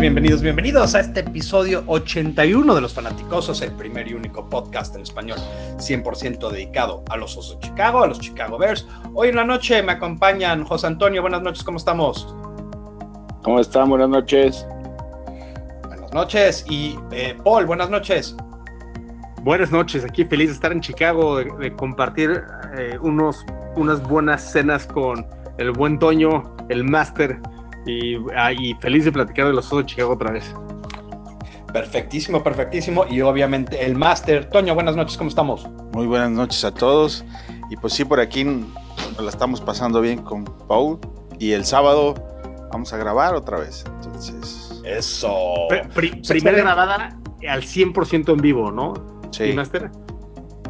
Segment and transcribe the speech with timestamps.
[0.00, 4.94] Bienvenidos, bienvenidos, bienvenidos a este episodio 81 de Los Fanaticosos, el primer y único podcast
[4.94, 5.38] en español
[5.78, 8.86] 100% dedicado a los Osos de Chicago, a los Chicago Bears.
[9.14, 12.32] Hoy en la noche me acompañan José Antonio, buenas noches, ¿cómo estamos?
[13.42, 13.88] ¿Cómo están?
[13.88, 14.64] Buenas noches.
[15.88, 16.64] Buenas noches.
[16.68, 18.36] Y eh, Paul, buenas noches.
[19.42, 22.44] Buenas noches, aquí feliz de estar en Chicago, de, de compartir
[22.76, 23.44] eh, unos,
[23.74, 25.26] unas buenas cenas con
[25.58, 27.40] el buen Toño, el máster,
[27.88, 30.54] y, ah, y, feliz de platicar de los Osos de Chicago otra vez.
[31.72, 33.04] Perfectísimo, perfectísimo.
[33.08, 34.48] Y obviamente el máster.
[34.48, 35.66] Toño, buenas noches, ¿cómo estamos?
[35.92, 37.24] Muy buenas noches a todos.
[37.70, 40.98] Y pues sí, por aquí nos la estamos pasando bien con Paul.
[41.38, 42.14] Y el sábado
[42.72, 43.84] vamos a grabar otra vez.
[44.02, 44.82] Entonces.
[44.84, 45.68] Eso.
[45.94, 48.94] Pri primera grabada al 100% en vivo, ¿no?
[49.30, 49.52] Sí.
[49.52, 49.90] Master?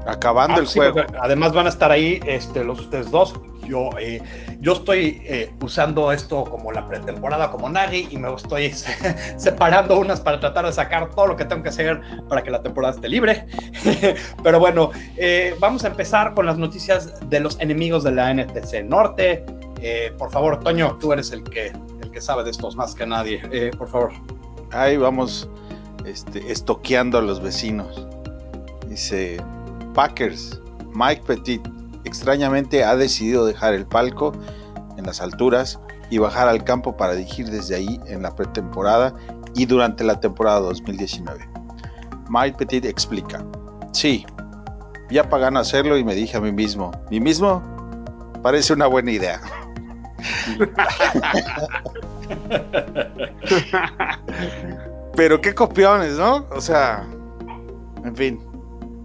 [0.07, 1.01] Acabando ah, el sí, juego.
[1.21, 3.35] Además van a estar ahí este, los ustedes dos.
[3.69, 4.23] Yo, eh,
[4.61, 8.73] yo estoy eh, usando esto como la pretemporada, como Nagy, y me estoy
[9.37, 12.63] separando unas para tratar de sacar todo lo que tengo que hacer para que la
[12.63, 13.47] temporada esté libre.
[14.43, 18.85] Pero bueno, eh, vamos a empezar con las noticias de los enemigos de la NTC
[18.85, 19.45] Norte.
[20.19, 21.73] Por favor, Toño, tú eres el que,
[22.03, 23.41] el que sabe de estos más que nadie.
[23.79, 24.11] por favor.
[24.73, 25.49] Ahí vamos
[26.05, 28.07] este, estoqueando a los vecinos.
[28.89, 29.37] Dice
[29.95, 30.61] Packers,
[30.95, 31.63] Mike Petit
[32.09, 34.33] extrañamente ha decidido dejar el palco
[34.97, 35.79] en las alturas
[36.11, 39.15] y bajar al campo para dirigir desde ahí en la pretemporada
[39.55, 41.49] y durante la temporada 2019.
[42.31, 43.45] Mike Petit explica,
[43.93, 44.27] sí,
[45.11, 47.63] ya pagan hacerlo y me dije a mí mismo, ¿mí mismo?
[48.43, 49.41] Parece una buena idea.
[55.17, 56.47] Pero qué copiones, ¿no?
[56.51, 57.07] O sea,
[58.05, 58.41] en fin,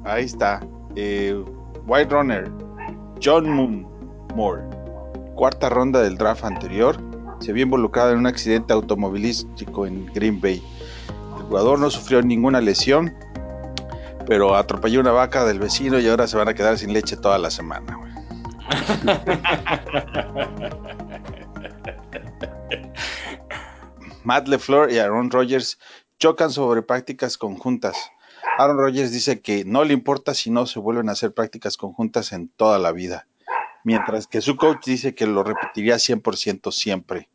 [0.06, 0.60] ahí está.
[0.96, 1.44] Eh,
[1.88, 2.52] White Runner,
[3.24, 3.88] John Moon
[4.36, 4.64] Moore,
[5.36, 6.98] cuarta ronda del draft anterior,
[7.40, 10.62] se vio involucrado en un accidente automovilístico en Green Bay.
[11.38, 13.16] El jugador no sufrió ninguna lesión,
[14.28, 17.38] pero atropelló una vaca del vecino y ahora se van a quedar sin leche toda
[17.38, 17.98] la semana.
[24.26, 25.80] Matt LeFleur y Aaron Rodgers
[26.20, 27.96] chocan sobre prácticas conjuntas.
[28.58, 32.32] Aaron Rodgers dice que no le importa si no se vuelven a hacer prácticas conjuntas
[32.34, 33.28] en toda la vida,
[33.84, 37.30] mientras que su coach dice que lo repetiría 100% siempre.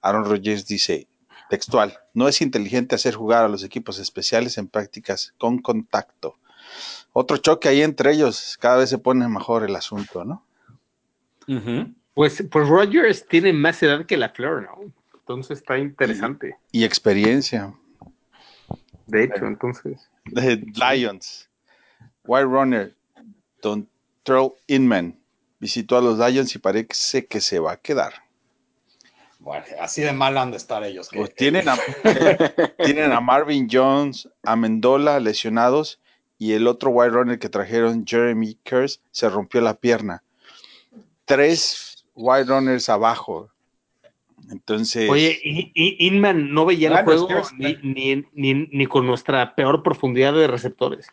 [0.00, 1.06] Aaron Rodgers dice,
[1.50, 6.38] textual, no es inteligente hacer jugar a los equipos especiales en prácticas con contacto.
[7.12, 10.44] Otro choque ahí entre ellos, cada vez se pone mejor el asunto, ¿no?
[11.46, 11.94] Uh -huh.
[12.14, 14.92] Pues, pues Rodgers tiene más edad que la Fleur, ¿no?
[15.14, 16.56] Entonces está interesante.
[16.72, 17.74] Y, y experiencia.
[19.06, 20.10] De hecho, entonces.
[20.24, 21.48] Lions.
[22.24, 22.94] White Runner,
[23.60, 23.88] Don
[24.22, 25.18] Troll Inman
[25.58, 28.14] visitó a los Lions y parece que se va a quedar.
[29.38, 31.08] Bueno, así de mal han de estar ellos.
[31.08, 31.76] Que, pues tienen, a,
[32.84, 36.00] tienen a Marvin Jones, a Mendola lesionados
[36.38, 40.24] y el otro White Runner que trajeron, Jeremy Kurz, se rompió la pierna.
[41.24, 43.51] Tres White Runners abajo.
[44.50, 45.08] Entonces.
[45.08, 45.40] Oye,
[45.74, 51.08] Inman no veía el juego ni, ni, ni, ni, con nuestra peor profundidad de receptores.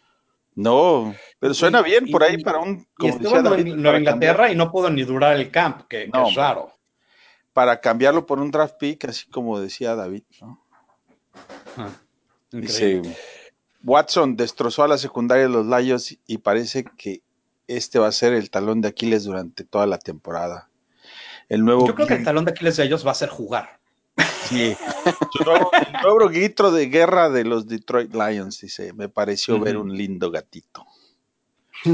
[0.56, 2.86] No, pero suena bien por ahí para un.
[2.98, 4.52] Como y decía David, en Nueva Inglaterra cambiar.
[4.52, 6.74] y no pudo ni durar el camp, que, no, que es raro.
[7.54, 10.62] Para cambiarlo por un draft pick, así como decía David, ¿no?
[11.78, 11.90] Ah,
[12.52, 13.02] Dice,
[13.84, 17.22] Watson destrozó a la secundaria de los Lions y parece que
[17.68, 20.69] este va a ser el talón de Aquiles durante toda la temporada.
[21.50, 23.80] El nuevo Yo creo que el talón de Aquiles de ellos va a ser jugar.
[24.44, 24.76] Sí.
[25.34, 29.60] Su nuevo, el nuevo grito de guerra de los Detroit Lions, dice, me pareció uh
[29.60, 29.64] -huh.
[29.64, 30.86] ver un lindo gatito.
[31.84, 31.92] Sí.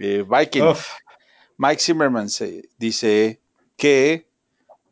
[0.00, 0.70] eh, Vikings.
[0.70, 0.86] Uf.
[1.58, 3.40] Mike Zimmerman se, dice
[3.76, 4.26] que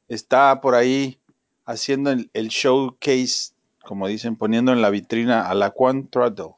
[0.09, 1.19] está por ahí
[1.65, 3.53] haciendo el, el, showcase,
[3.83, 6.55] como dicen, poniendo en la vitrina a la Quan Trottle.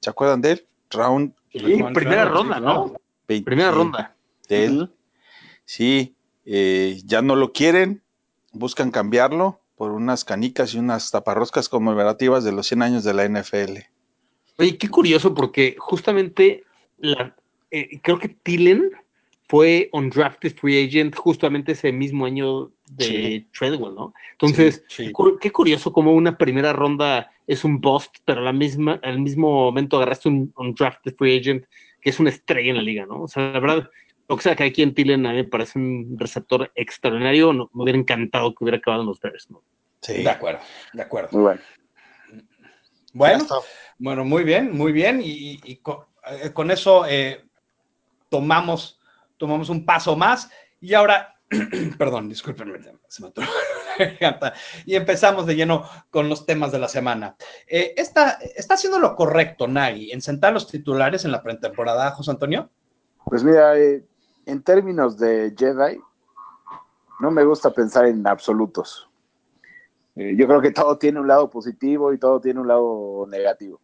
[0.00, 0.66] ¿Se acuerdan de él?
[0.90, 1.34] Round.
[1.50, 2.94] Sí, primera ronda, ¿no?
[3.28, 4.14] 20, primera ronda.
[4.48, 4.76] De él.
[4.76, 4.90] Uh -huh.
[5.64, 6.15] Sí,
[6.46, 8.02] eh, ya no lo quieren,
[8.52, 13.28] buscan cambiarlo por unas canicas y unas taparroscas conmemorativas de los 100 años de la
[13.28, 13.78] NFL.
[14.58, 16.64] Oye, qué curioso, porque justamente
[16.98, 17.36] la,
[17.70, 18.90] eh, creo que Tillen
[19.48, 23.46] fue undrafted free agent justamente ese mismo año de sí.
[23.56, 24.14] Treadwell, ¿no?
[24.32, 25.12] Entonces, sí, sí.
[25.40, 29.96] qué curioso como una primera ronda es un bust, pero la misma, al mismo momento
[29.96, 31.64] agarraste un undrafted free agent
[32.00, 33.22] que es una estrella en la liga, ¿no?
[33.22, 33.90] O sea, la verdad,
[34.28, 37.52] Lo que sea que aquí en Tillen a mí me parece un receptor extraordinario.
[37.52, 39.50] No, me hubiera encantado que hubiera acabado en los Bears.
[39.50, 39.62] ¿no?
[40.00, 40.22] Sí.
[40.22, 40.60] De acuerdo,
[40.92, 41.28] de acuerdo.
[41.32, 41.60] Muy bueno.
[43.12, 43.46] Bueno,
[43.98, 45.20] bueno, muy bien, muy bien.
[45.22, 46.00] Y, y- y con,
[46.42, 47.44] eh, con eso eh,
[48.28, 49.00] tomamos,
[49.38, 50.50] tomamos un paso más.
[50.80, 51.34] Y ahora,
[51.98, 53.32] perdón, discúlpenme, se me.
[54.84, 57.36] Y empezamos de lleno con los temas de la semana.
[57.66, 62.32] Eh, está, está haciendo lo correcto, Nagy, en sentar los titulares en la pretemporada, José
[62.32, 62.68] Antonio.
[63.24, 64.04] Pues mira, eh,
[64.46, 66.00] en términos de Jedi,
[67.20, 69.08] no me gusta pensar en absolutos.
[70.14, 73.80] Eh, yo creo que todo tiene un lado positivo y todo tiene un lado negativo.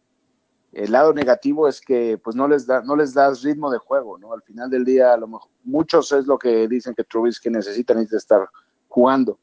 [0.71, 4.17] El lado negativo es que pues no les da, no les das ritmo de juego,
[4.17, 4.33] ¿no?
[4.33, 7.93] Al final del día, a lo mejor muchos es lo que dicen que Trubisky necesita,
[7.93, 8.49] necesita estar
[8.87, 9.37] jugando.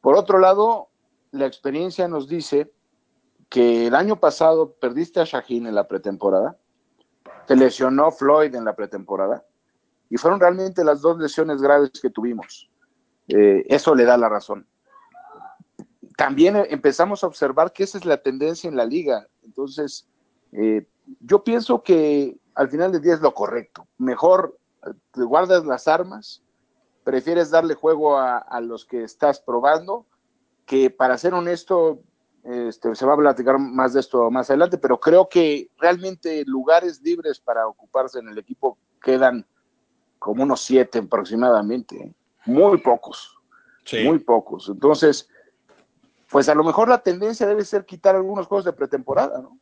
[0.00, 0.88] Por otro lado,
[1.32, 2.72] la experiencia nos dice
[3.50, 6.56] que el año pasado perdiste a Shaheen en la pretemporada,
[7.46, 9.44] te lesionó Floyd en la pretemporada
[10.08, 12.70] y fueron realmente las dos lesiones graves que tuvimos.
[13.28, 14.66] Eh, eso le da la razón.
[16.16, 19.26] También eh, empezamos a observar que esa es la tendencia en la liga.
[19.42, 20.08] Entonces,
[20.52, 20.86] eh,
[21.20, 23.86] yo pienso que al final del día es lo correcto.
[23.98, 24.58] Mejor
[25.12, 26.42] te guardas las armas,
[27.04, 30.06] prefieres darle juego a, a los que estás probando,
[30.64, 32.00] que para ser honesto,
[32.46, 37.02] este, se va a platicar más de esto más adelante, pero creo que realmente lugares
[37.02, 39.44] libres para ocuparse en el equipo quedan
[40.18, 42.14] como unos siete aproximadamente,
[42.44, 43.36] muy pocos,
[44.04, 44.68] muy pocos.
[44.68, 45.28] Entonces,
[46.30, 49.58] pues a lo mejor la tendencia debe ser quitar algunos juegos de pretemporada, ¿no?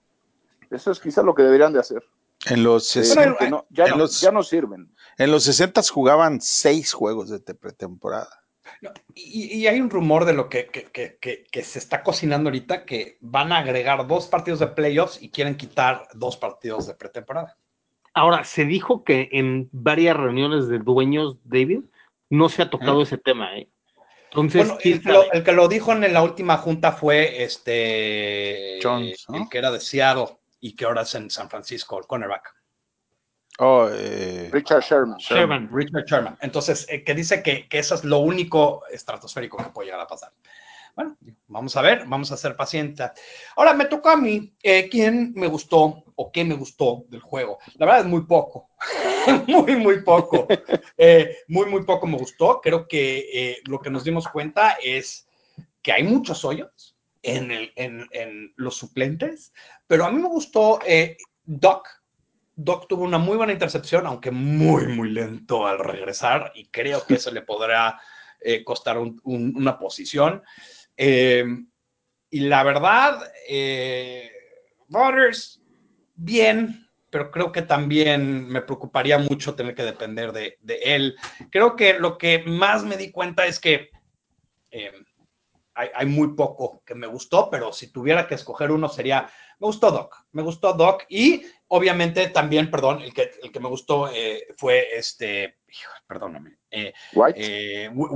[0.71, 2.03] Eso es quizás lo que deberían de hacer.
[2.47, 4.93] En los, Eh, ses- Bueno, porque no- ya, en no, los- ya no sirven.
[5.19, 8.29] en los 60 jugaban seis juegos de te- pretemporada.
[8.81, 12.03] No, y, y hay un rumor de lo que, que- que- que- que se está
[12.03, 16.87] cocinando ahorita, que van a agregar dos partidos de playoffs y quieren quitar dos partidos
[16.87, 17.57] de pretemporada.
[18.15, 21.81] Ahora, se dijo que en varias reuniones de dueños, David,
[22.31, 23.59] no se ha tocado ese tema.
[23.59, 23.69] ¿eh?
[24.31, 27.43] Entonces, Bueno, ¿quién el que, lo, el que lo dijo en la última junta fue
[27.43, 29.39] este Jones, ¿no?
[29.39, 32.55] el que era de Seattle y que ahora es en San Francisco, el cornerback.
[33.59, 35.19] Oh, eh, Richard Sherman.
[35.19, 35.69] Sherman.
[35.73, 36.39] Richard Sherman.
[36.41, 40.07] Entonces, eh, que dice que, que eso es lo único estratosférico que puede llegar a
[40.07, 40.33] pasar.
[40.97, 41.17] Bueno,
[41.49, 43.11] vamos a ver, vamos a ser pacientes.
[43.57, 47.59] Ahora me toca a mí eh, quién me gustó o qué me gustó del juego.
[47.75, 48.71] La verdad es muy poco,
[49.47, 50.47] muy, muy poco.
[50.97, 52.61] Eh, muy, muy poco me gustó.
[52.61, 55.27] Creo que eh, lo que nos dimos cuenta es
[55.83, 59.53] que hay muchos hoyos en, el, en, en los suplentes,
[59.87, 61.89] pero a mí me gustó eh, Doc.
[62.57, 67.15] Doc tuvo una muy buena intercepción, aunque muy, muy lento al regresar, y creo que
[67.15, 68.01] eso le podrá
[68.41, 70.43] eh, costar un- un- una posición.
[70.97, 71.45] Eh,
[72.31, 74.31] y la verdad, eh,
[74.89, 75.61] Rodgers,
[76.15, 81.17] bien, pero creo que también me preocuparía mucho tener que depender de, de él.
[81.51, 83.91] Creo que lo que más me di cuenta es que
[84.71, 84.93] eh,
[85.75, 89.29] hay, hay muy poco que me gustó, pero si tuviera que escoger uno sería,
[89.61, 93.69] me gustó Doc, me gustó Doc y obviamente también, perdón, el que, el que me
[93.69, 95.59] gustó eh, fue este,
[96.07, 97.39] perdóname, eh, White.
[97.85, 98.09] eh, Wi-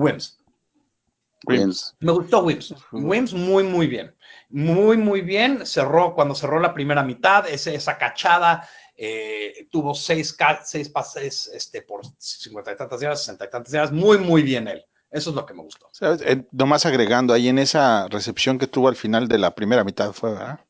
[1.46, 1.96] Wims.
[2.00, 2.74] Me gustó Wims.
[2.92, 4.14] Wims muy, muy bien.
[4.50, 5.64] Muy, muy bien.
[5.66, 12.00] Cerró, cuando cerró la primera mitad, esa cachada, eh, tuvo seis, seis pases este, por
[12.18, 13.92] cincuenta y tantas yardas, sesenta y tantas yardas.
[13.92, 14.84] Muy, muy bien él.
[15.10, 15.88] Eso es lo que me gustó.
[15.92, 16.20] ¿sabes?
[16.22, 20.12] Eh, nomás agregando ahí en esa recepción que tuvo al final de la primera mitad
[20.12, 20.60] fue, ¿verdad?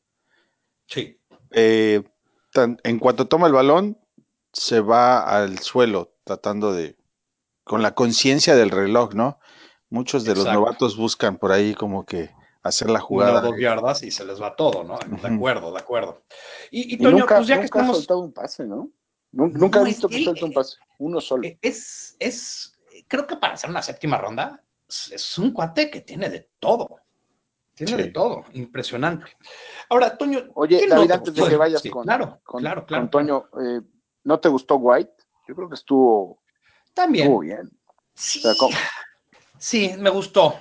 [0.87, 1.19] Sí.
[1.51, 2.03] Eh,
[2.53, 3.97] tan- en cuanto toma el balón,
[4.53, 6.95] se va al suelo tratando de,
[7.63, 9.39] con la conciencia del reloj, ¿no?
[9.89, 12.29] Muchos de los novatos buscan por ahí como que
[12.61, 13.41] hacer la Una o jugada.
[13.41, 14.99] dos yardas y se les va todo, ¿no?
[14.99, 16.23] De acuerdo, de acuerdo.
[16.71, 17.97] Y, y Y Toño, nunca, pues ya que nunca ha estamos.
[17.97, 18.89] soltado un pase, ¿no?
[19.31, 20.77] Nun- Nunca No, he es visto que que- suelte un pase.
[20.99, 21.47] Uno solo.
[21.47, 22.77] Eh, Es, es,
[23.07, 26.97] creo que para hacer una séptima ronda, es, un cuate que tiene de todo.
[27.73, 27.97] Tiene Sí.
[27.97, 28.43] de todo.
[28.53, 29.25] Impresionante.
[29.89, 30.39] Ahora, Toño.
[30.55, 32.87] Oye, ¿qué no David, te antes de que vayas Sí, con, Claro, con, claro, con
[32.87, 33.09] claro.
[33.09, 33.81] Toño, eh,
[34.25, 35.13] ¿no te gustó White?
[35.47, 36.41] Yo creo que estuvo,
[36.93, 37.25] También.
[37.27, 37.69] estuvo bien.
[38.13, 38.75] Sí, O sea, ¿cómo?
[39.59, 40.59] Sí, me gustó.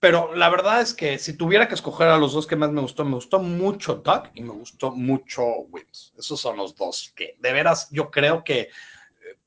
[0.00, 2.80] Pero la verdad es que si tuviera que escoger a los dos que más me
[2.80, 6.12] gustó, me gustó mucho Duck y me gustó mucho Wims.
[6.18, 8.68] Esos son los dos que de veras yo creo que eh,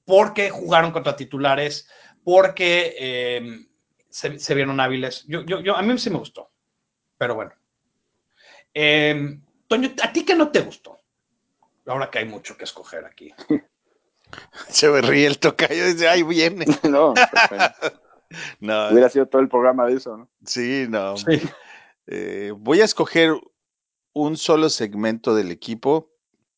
[0.05, 1.89] porque jugaron contra titulares,
[2.23, 3.65] porque eh,
[4.09, 5.25] se, se vieron hábiles.
[5.27, 6.49] Yo, yo, yo, a mí sí me gustó.
[7.17, 7.51] Pero bueno.
[8.73, 11.01] Eh, Toño, ¿a ti qué no te gustó?
[11.85, 13.33] Ahora que hay mucho que escoger aquí.
[14.69, 16.65] Se me ríe el tocayo y dice, ay, viene.
[16.83, 17.13] no.
[18.59, 20.29] No, hubiera sido todo el programa de eso, ¿no?
[20.45, 21.17] sí, no.
[21.17, 21.41] Sí.
[22.07, 23.31] Eh, voy a escoger
[24.13, 26.11] un solo segmento del equipo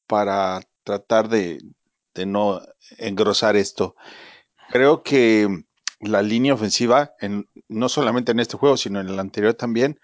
[0.08, 1.60] para tratar de,
[2.14, 2.62] de no
[2.98, 3.96] engrosar esto.
[4.70, 5.48] creo que
[6.00, 10.00] la línea ofensiva, en, no solamente en este juego, sino en el anterior también,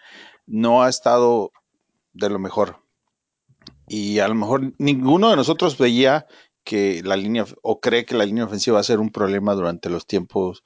[0.46, 1.51] no ha estado
[2.13, 2.77] de lo mejor.
[3.88, 6.25] Y a lo mejor ninguno de nosotros veía
[6.63, 9.89] que la línea o cree que la línea ofensiva va a ser un problema durante
[9.89, 10.63] los tiempos,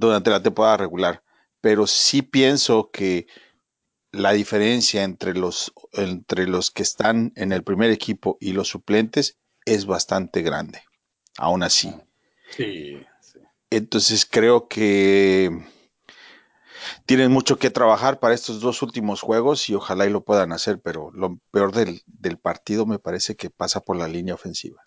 [0.00, 1.22] durante la temporada regular.
[1.60, 3.26] Pero sí pienso que
[4.12, 9.38] la diferencia entre los, entre los que están en el primer equipo y los suplentes
[9.66, 10.82] es bastante grande.
[11.38, 11.94] Aún así.
[12.50, 13.38] Sí, sí.
[13.70, 15.64] Entonces creo que
[17.06, 20.80] tienen mucho que trabajar para estos dos últimos juegos y ojalá y lo puedan hacer,
[20.80, 24.82] pero lo peor del, del partido me parece que pasa por la línea ofensiva.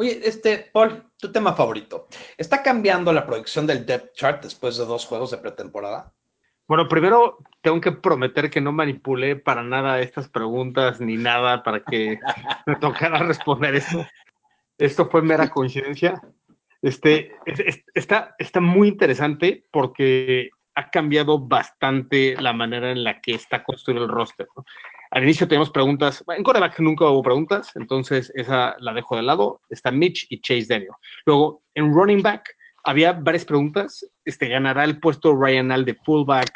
[0.00, 2.06] Oye, este, Paul, tu tema favorito.
[2.36, 6.12] ¿Está cambiando la proyección del depth chart después de dos juegos de pretemporada?
[6.68, 11.82] Bueno, primero tengo que prometer que no manipulé para nada estas preguntas ni nada para
[11.82, 12.16] que
[12.66, 14.06] me tocara responder esto.
[14.78, 16.20] Esto fue mera coincidencia.
[16.80, 23.20] Este, es- es- está, está muy interesante porque ha cambiado bastante la manera en la
[23.20, 24.46] que está construido el roster.
[24.56, 24.64] ¿no?
[25.10, 29.60] Al inicio tenemos preguntas, en quarterback nunca hubo preguntas, entonces esa la dejo de lado.
[29.70, 30.92] Está Mitch y Chase Daniel.
[31.24, 32.48] Luego, en running back
[32.84, 34.06] había varias preguntas.
[34.24, 36.52] Este, ¿Ganará el puesto Ryan Al de fullback?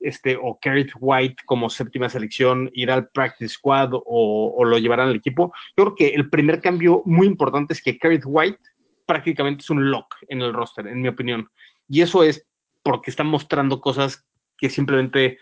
[0.00, 5.14] Este, o Garrett White como séptima selección, irá al practice squad o, lo llevarán al
[5.14, 5.52] equipo.
[5.76, 8.58] Yo creo que el primer cambio muy importante es que Garrett White
[9.06, 11.48] prácticamente es un lock en el roster, en mi opinión.
[11.88, 12.44] Y eso es
[12.82, 14.26] porque están mostrando cosas
[14.58, 15.38] que simplemente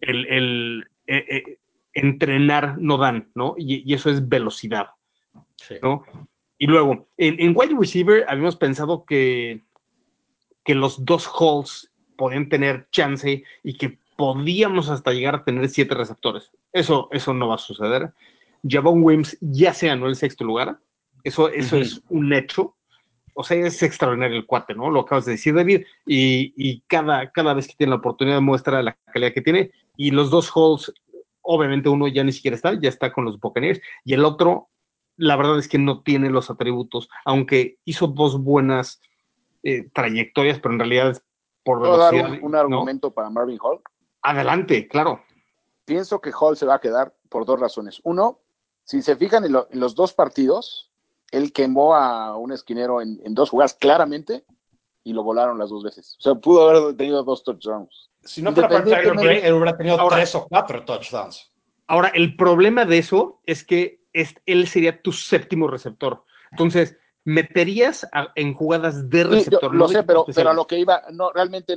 [0.00, 1.58] el, el, eh, eh,
[1.94, 3.54] entrenar no dan, ¿no?
[3.58, 4.88] Y, y eso es velocidad,
[5.56, 5.76] Sí.
[5.82, 6.04] ¿no?
[6.58, 9.62] Y luego, en, en wide receiver habíamos pensado que,
[10.64, 15.94] que los dos halls podían tener chance y que podíamos hasta llegar a tener siete
[15.94, 16.50] receptores.
[16.72, 18.12] Eso, eso no va a suceder.
[18.68, 20.78] Javon Wims ya se ganó el sexto lugar.
[21.24, 22.76] Eso, eso es un hecho.
[23.34, 24.90] O sea, es extraordinario el cuate, ¿no?
[24.90, 25.84] Lo acabas de decir, David.
[26.06, 29.72] Y, y cada, cada vez que tiene la oportunidad muestra la calidad que tiene.
[29.96, 30.92] Y los dos halls,
[31.42, 33.80] obviamente uno ya ni siquiera está, ya está con los Buccaneers.
[34.04, 34.70] Y el otro,
[35.16, 39.00] la verdad es que no tiene los atributos, aunque hizo dos buenas
[39.62, 41.22] eh, trayectorias, pero en realidad es
[41.64, 42.58] por ¿Puedo dar un, un ¿no?
[42.58, 43.80] argumento para Marvin Hall?
[44.22, 45.22] Adelante, claro.
[45.84, 48.00] Pienso que Hall se va a quedar por dos razones.
[48.04, 48.40] Uno,
[48.84, 50.90] si se fijan en, lo- en los dos partidos,
[51.30, 54.44] él quemó a un esquinero en, en dos jugadas claramente
[55.04, 56.16] y lo volaron las dos veces.
[56.18, 58.10] O sea, pudo haber tenido dos touchdowns.
[58.24, 61.52] Si no fuera para Tyler Gray, él hubiera tenido Ahora- tres o cuatro touchdowns.
[61.86, 66.24] Ahora, el problema de eso es que es- él sería tu séptimo receptor.
[66.50, 69.74] Entonces, meterías a- en jugadas de Sí, yo receptor.
[69.74, 71.76] lo sé, pero, pero a lo que iba, no, realmente,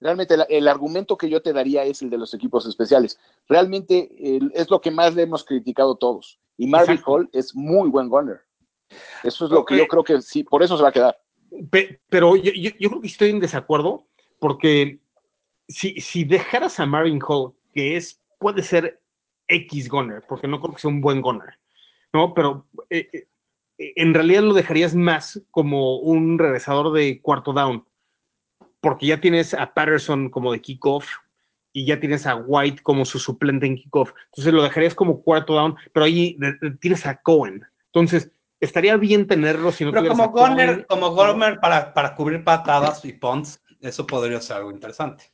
[0.00, 3.18] realmente el, el argumento que yo te daría es el de los equipos especiales.
[3.48, 4.08] Realmente
[4.54, 6.38] es lo que más le hemos criticado todos.
[6.58, 7.12] Y Marvin Exacto.
[7.12, 8.40] Hall es muy buen gunner.
[9.24, 9.78] Eso es lo que Ok.
[9.80, 11.18] yo creo que sí, por eso se va a quedar.
[11.70, 14.06] Pe- pero yo, yo- yo creo que estoy en desacuerdo
[14.46, 15.00] porque
[15.66, 19.02] si, si dejaras a Marvin Hall, que es, puede ser
[19.48, 21.58] X gunner, porque no creo que sea un buen gunner,
[22.12, 22.32] ¿no?
[22.32, 23.26] Pero eh, eh,
[23.96, 27.84] en realidad lo dejarías más como un regresador de cuarto down,
[28.80, 31.08] porque ya tienes a Patterson como de kickoff
[31.72, 34.12] y ya tienes a White como su suplente en kickoff.
[34.26, 37.64] Entonces lo dejarías como cuarto down, pero ahí de- de- tienes a Cohen.
[37.86, 42.14] Entonces estaría bien tenerlo si no Pero como a Cohen, gunner, como gunner para, para
[42.14, 45.24] cubrir patadas y punts, eso podría ser algo interesante.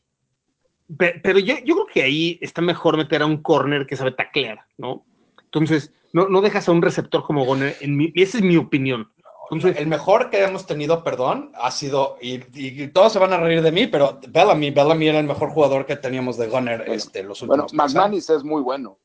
[0.96, 4.12] Pe- Pero yo, yo creo que ahí está mejor meter a un corner que sabe
[4.12, 5.04] taclear, ¿no?
[5.44, 9.10] Entonces, no, no dejas a un receptor como Goner, en mi, esa es mi opinión.
[9.50, 13.36] Entonces, el mejor que hemos tenido, perdón, ha sido, y, y todos se van a
[13.38, 17.22] reír de mí, pero Bellamy, Bellamy era el mejor jugador que teníamos de Gunner este,
[17.22, 17.94] los Bueno, últimos años.
[17.94, 18.98] McManus es muy bueno.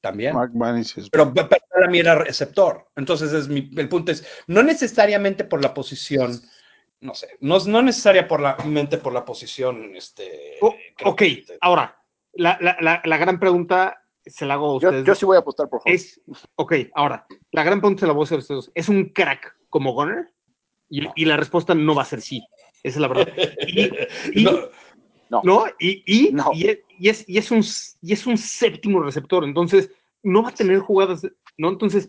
[0.00, 0.34] también.
[0.34, 2.88] Mark Manis es- Pero, pero Bellamy era receptor.
[2.96, 6.40] Entonces, es mi- el punto es, no necesariamente por la posición,
[7.04, 10.56] no sé, no, no necesariamente por la mente por la posición, este...
[10.62, 11.96] o- creo ok, que- ahora,
[12.32, 15.04] la, la- la- la gran pregunta se la hago a Yo, ustedes.
[15.06, 15.92] yo sí voy a apostar por Hall.
[15.92, 16.20] es,
[16.56, 18.72] ok, ahora, la gran pregunta se la voy a hacer a ustedes.
[18.74, 20.32] ¿Es un crack como Goner?
[20.88, 22.42] Y, y la respuesta no va a ser sí.
[22.82, 23.28] Esa es la verdad.
[23.66, 24.60] Y, y- No,
[25.30, 25.40] No.
[25.44, 25.66] ¿no?
[25.78, 26.52] Y, y, No.
[26.54, 27.62] y es, y es- y es un,
[28.00, 29.90] y es un séptimo receptor, entonces
[30.22, 31.26] no va a tener jugadas,
[31.58, 31.68] ¿no?
[31.68, 32.08] Entonces,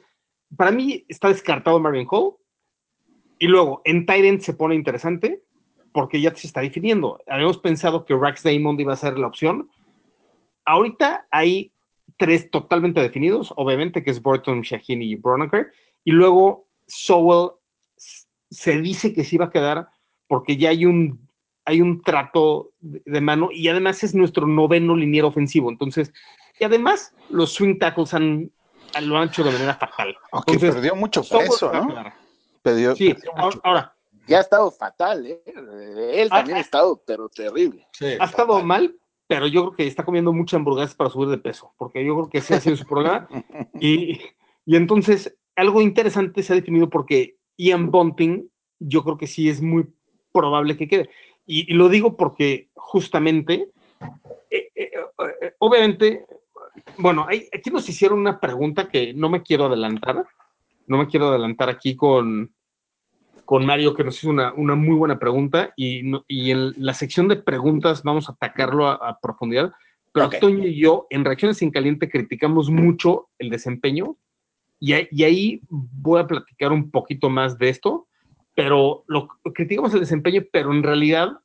[0.56, 2.36] para mí está descartado Marvin Hall.
[3.40, 5.42] Y luego, en Tyrant se pone interesante
[5.92, 7.20] porque ya se está definiendo.
[7.28, 9.70] Habíamos pensado que Rax Damond iba a ser la opción.
[10.66, 11.72] Ahorita hay
[12.18, 15.72] tres totalmente definidos, obviamente, que es Burton, Shaheen y Broniker.
[16.04, 17.52] Y luego Sowell
[18.50, 19.88] se dice que sí va a quedar
[20.28, 21.28] porque ya hay un,
[21.66, 25.70] hay un trato de, mano y además es nuestro noveno liniero ofensivo.
[25.70, 26.14] Entonces,
[26.60, 28.52] y además los swing tackles han,
[29.02, 30.16] lo han hecho de manera fatal.
[30.32, 32.25] Aunque perdió mucho peso, ¿no?
[32.66, 33.32] Perdió, Sí, perdió
[33.64, 33.96] ahora,
[34.28, 35.40] ya ha estado fatal, ¿eh?
[36.16, 36.60] Él Ah, también ah.
[36.60, 37.88] ha estado, pero terrible.
[38.20, 38.96] ha estado mal,
[39.28, 42.30] pero yo creo que está comiendo muchas hamburguesas para subir de peso, porque yo creo
[42.30, 43.28] que ese ha sido su problema.
[43.80, 44.20] Y,
[44.66, 49.62] y entonces, algo interesante se ha definido porque Ian Bunting, yo creo que sí es
[49.62, 49.86] muy
[50.34, 51.10] probable que quede.
[51.46, 53.70] Y, y lo digo porque justamente,
[54.50, 54.92] eh, eh,
[55.42, 56.26] eh, obviamente,
[56.98, 60.26] bueno, hay- aquí nos hicieron una pregunta que no me quiero adelantar,
[60.88, 62.54] no me quiero adelantar aquí con,
[63.46, 66.94] con Mario, que nos hizo una, una muy buena pregunta, y, no- y en la
[66.94, 69.72] sección de preguntas vamos a atacarlo a, a profundidad.
[70.12, 70.36] Pero Ok.
[70.40, 74.16] Toño y yo, en Reacciones en Caliente, criticamos mucho el desempeño,
[74.80, 78.08] y, ahí- y ahí voy a platicar un poquito más de esto,
[78.56, 81.40] pero lo criticamos el desempeño, pero en realidad,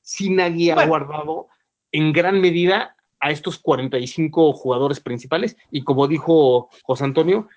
[0.00, 1.46] sí Nagy ha guardado
[1.92, 7.48] en gran medida a estos 45 jugadores principales, y como dijo José Antonio,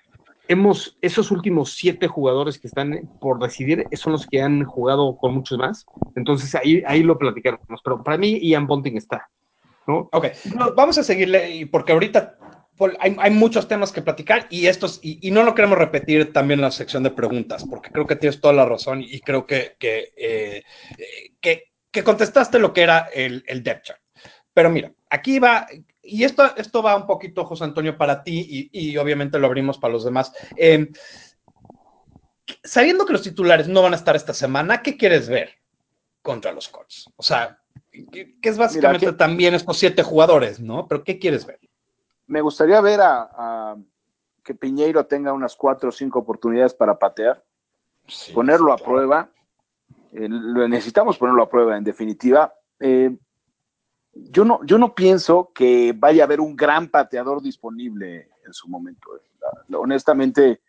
[0.48, 5.34] hemos, esos últimos siete jugadores que están por decidir son los que han jugado con
[5.34, 5.86] muchos más.
[6.14, 7.80] Entonces ahí, ahí lo platicaremos.
[7.82, 9.28] Pero para mí, Ian Bunting está.
[9.86, 10.08] ¿no?
[10.12, 12.38] Ok, no, vamos a seguirle porque ahorita
[12.76, 16.32] Paul, hay, hay muchos temas que platicar y estos, y, y no lo queremos repetir
[16.32, 19.46] también en la sección de preguntas, porque creo que tienes toda la razón y creo
[19.46, 20.62] que, que, eh,
[21.40, 24.00] que, que contestaste lo que era el, el depth chart.
[24.52, 25.66] Pero mira, aquí va,
[26.06, 29.78] y esto, esto va un poquito, José Antonio, para ti y, y obviamente lo abrimos
[29.78, 30.32] para los demás.
[30.56, 30.90] Eh,
[32.62, 35.50] sabiendo que los titulares no van a estar esta semana, ¿qué quieres ver
[36.22, 37.10] contra los Colts?
[37.16, 37.60] O sea,
[38.12, 40.86] que, que es básicamente Mira, también estos siete jugadores, ¿no?
[40.88, 41.60] Pero ¿qué quieres ver?
[42.26, 43.76] Me gustaría ver a, a
[44.42, 47.44] que Piñeiro tenga unas cuatro o cinco oportunidades para patear,
[48.32, 49.30] ponerlo a prueba.
[50.12, 52.54] Eh, lo necesitamos ponerlo a prueba, en definitiva.
[52.78, 53.16] Eh,
[54.30, 58.68] yo, no, yo no pienso que vaya a haber un gran pateador disponible en su
[58.68, 59.16] momento.
[59.16, 59.76] eh.
[59.76, 60.60] Honestamente,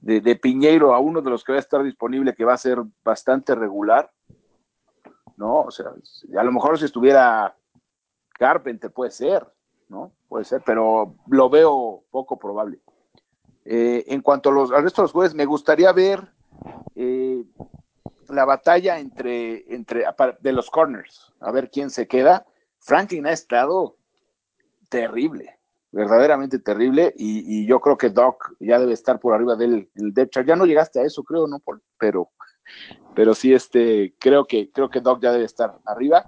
[0.00, 2.58] de, de Piñeiro a uno de los que va a estar disponible, que va a
[2.58, 4.10] ser bastante regular,
[5.36, 5.60] ¿no?
[5.62, 5.92] O sea,
[6.36, 7.56] a lo mejor si estuviera
[8.32, 9.46] Carpenter puede ser,
[9.88, 10.12] ¿no?
[10.28, 12.80] Puede ser, pero lo veo poco probable.
[13.64, 16.32] Eh, en cuanto a los, al resto de los jueves, me gustaría ver
[16.94, 17.44] eh,
[18.28, 20.04] la batalla entre, entre
[20.40, 22.46] de los corners, a ver quién se queda.
[22.86, 23.96] Franklin ha estado
[24.88, 25.58] terrible,
[25.90, 30.14] verdaderamente terrible, y, y yo creo que Doc ya debe estar por arriba del el
[30.14, 30.46] depth chart.
[30.46, 31.58] Ya no llegaste a eso, creo, ¿no?
[31.58, 31.82] Paul?
[31.98, 32.30] Pero,
[33.16, 36.26] pero sí, este, creo que, creo que Doc ya debe estar arriba.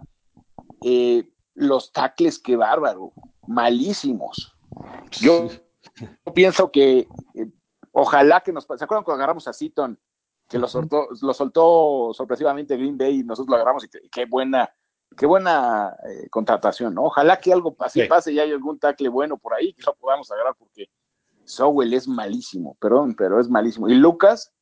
[0.82, 3.12] Eh, los tackles, qué bárbaro,
[3.46, 4.56] malísimos.
[5.12, 5.46] Yo
[6.34, 7.52] pienso que eh,
[7.92, 9.96] ojalá que nos ¿se acuerdan cuando agarramos a Seaton
[10.48, 14.68] que lo soltó, lo soltó sorpresivamente Green Bay y nosotros lo agarramos y qué buena
[15.18, 17.04] qué buena eh, contratación, ¿no?
[17.04, 18.08] Ojalá que algo así Sí.
[18.08, 20.88] pase y haya algún tackle bueno por ahí que lo podamos agarrar porque
[21.44, 23.88] Sowell es malísimo, perdón, pero es malísimo.
[23.88, 24.52] Y Lucas,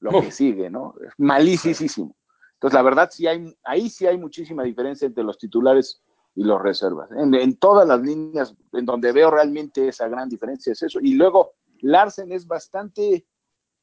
[0.00, 0.24] lo Uf.
[0.24, 0.94] que sigue, ¿no?
[1.06, 2.16] Es malísimo.
[2.54, 6.02] Entonces, la verdad, sí hay, ahí sí hay muchísima diferencia entre los titulares
[6.34, 7.10] y los reservas.
[7.12, 10.98] En, en todas las líneas en donde veo realmente esa gran diferencia es eso.
[11.00, 13.26] Y luego, Larsen es bastante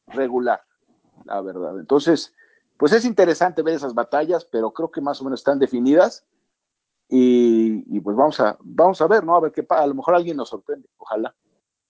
[0.07, 0.61] regular,
[1.25, 1.79] la verdad.
[1.79, 2.33] Entonces,
[2.77, 6.25] pues es interesante ver esas batallas, pero creo que más o menos están definidas.
[7.09, 9.35] Y, y pues vamos a, vamos a ver, ¿no?
[9.35, 9.83] A ver qué pasa.
[9.83, 11.33] A lo mejor alguien nos sorprende, ojalá.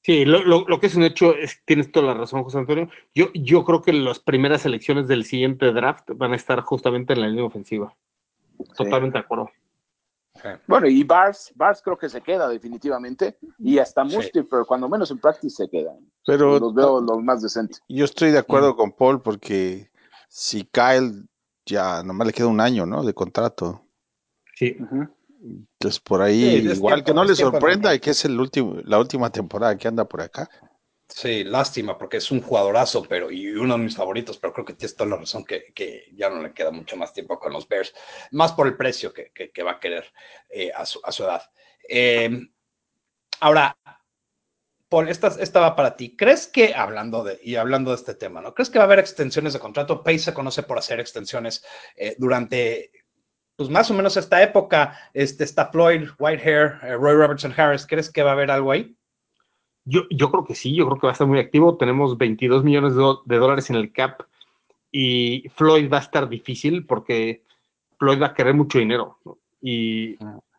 [0.04, 2.90] Sí, lo, lo- lo que es un hecho es tienes toda la razón, José Antonio.
[3.16, 7.22] Yo, yo creo que las primeras elecciones del siguiente draft van a estar justamente en
[7.22, 7.96] la línea ofensiva.
[8.76, 9.50] Totalmente de acuerdo.
[10.68, 13.38] Bueno, y Bars, Bars creo que se queda definitivamente.
[13.58, 14.16] Y hasta Sí.
[14.16, 15.94] Musti, pero cuando menos en practice se queda.
[16.26, 17.82] Pero los veo los más decentes.
[17.90, 19.90] yo estoy de acuerdo con Paul porque
[20.44, 21.12] si Kyle
[21.66, 23.04] ya nomás le queda un año, ¿no?
[23.04, 23.84] De contrato.
[24.56, 24.76] Sí.
[25.42, 28.02] Entonces por ahí Sí, igual tiempo, que no le tiempo sorprenda morir.
[28.02, 30.50] que es el último, la última temporada que anda por acá.
[31.10, 34.74] Sí, lástima, porque es un jugadorazo, pero y uno de mis favoritos, pero creo que
[34.74, 37.68] tienes toda la razón que, que ya no le queda mucho más tiempo con los
[37.68, 37.94] Bears,
[38.32, 40.06] más por el precio que, que- que va a querer
[40.50, 41.42] eh, a, su, a su edad.
[41.88, 42.30] Eh,
[43.40, 43.78] ahora,
[44.90, 46.16] Paul, esta, esta va para ti.
[46.16, 48.54] ¿Crees que, hablando de, y hablando de este tema, ¿no?
[48.54, 50.04] ¿Crees que va a haber extensiones de contrato?
[50.04, 52.92] Pace se conoce por hacer extensiones eh, durante,
[53.56, 54.98] pues más o menos esta época.
[55.14, 57.86] Este, está Floyd, Whitehair, eh, Roy Robertson Harris.
[57.86, 58.96] ¿Crees que va a haber algo ahí?
[59.84, 61.78] Yo, yo creo que sí, yo creo que va a estar muy activo.
[61.78, 64.22] Tenemos 22 millones de, dólares en el cap
[64.92, 67.44] y Floyd va a estar difícil porque
[67.98, 69.20] Floyd va a querer mucho dinero.
[69.26, 69.38] ¿no?
[69.62, 70.18] Y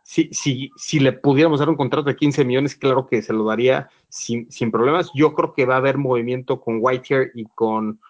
[0.08, 3.44] si, si, si le pudiéramos dar un contrato de 15 millones, claro que se lo
[3.44, 5.10] daría sin, sin problemas.
[5.14, 8.00] Yo creo que va a haber movimiento con Whitehair y con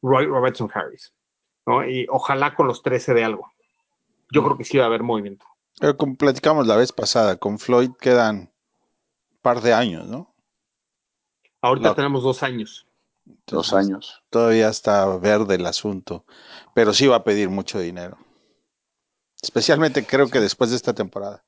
[0.00, 1.12] Roy Robertson Harris.
[1.66, 1.84] ¿no?
[1.84, 3.50] Y ojalá con los 13 de algo.
[4.30, 5.44] Yo creo que sí va a haber movimiento.
[5.80, 10.32] Pero como platicamos la vez pasada, con Floyd quedan un par de años, ¿no?
[11.62, 11.94] Ahorita No.
[11.96, 12.86] tenemos dos años.
[13.48, 14.22] Dos años.
[14.30, 16.24] Todavía está verde el asunto,
[16.74, 18.18] pero sí va a pedir mucho dinero.
[19.42, 21.42] Especialmente creo que después de esta temporada.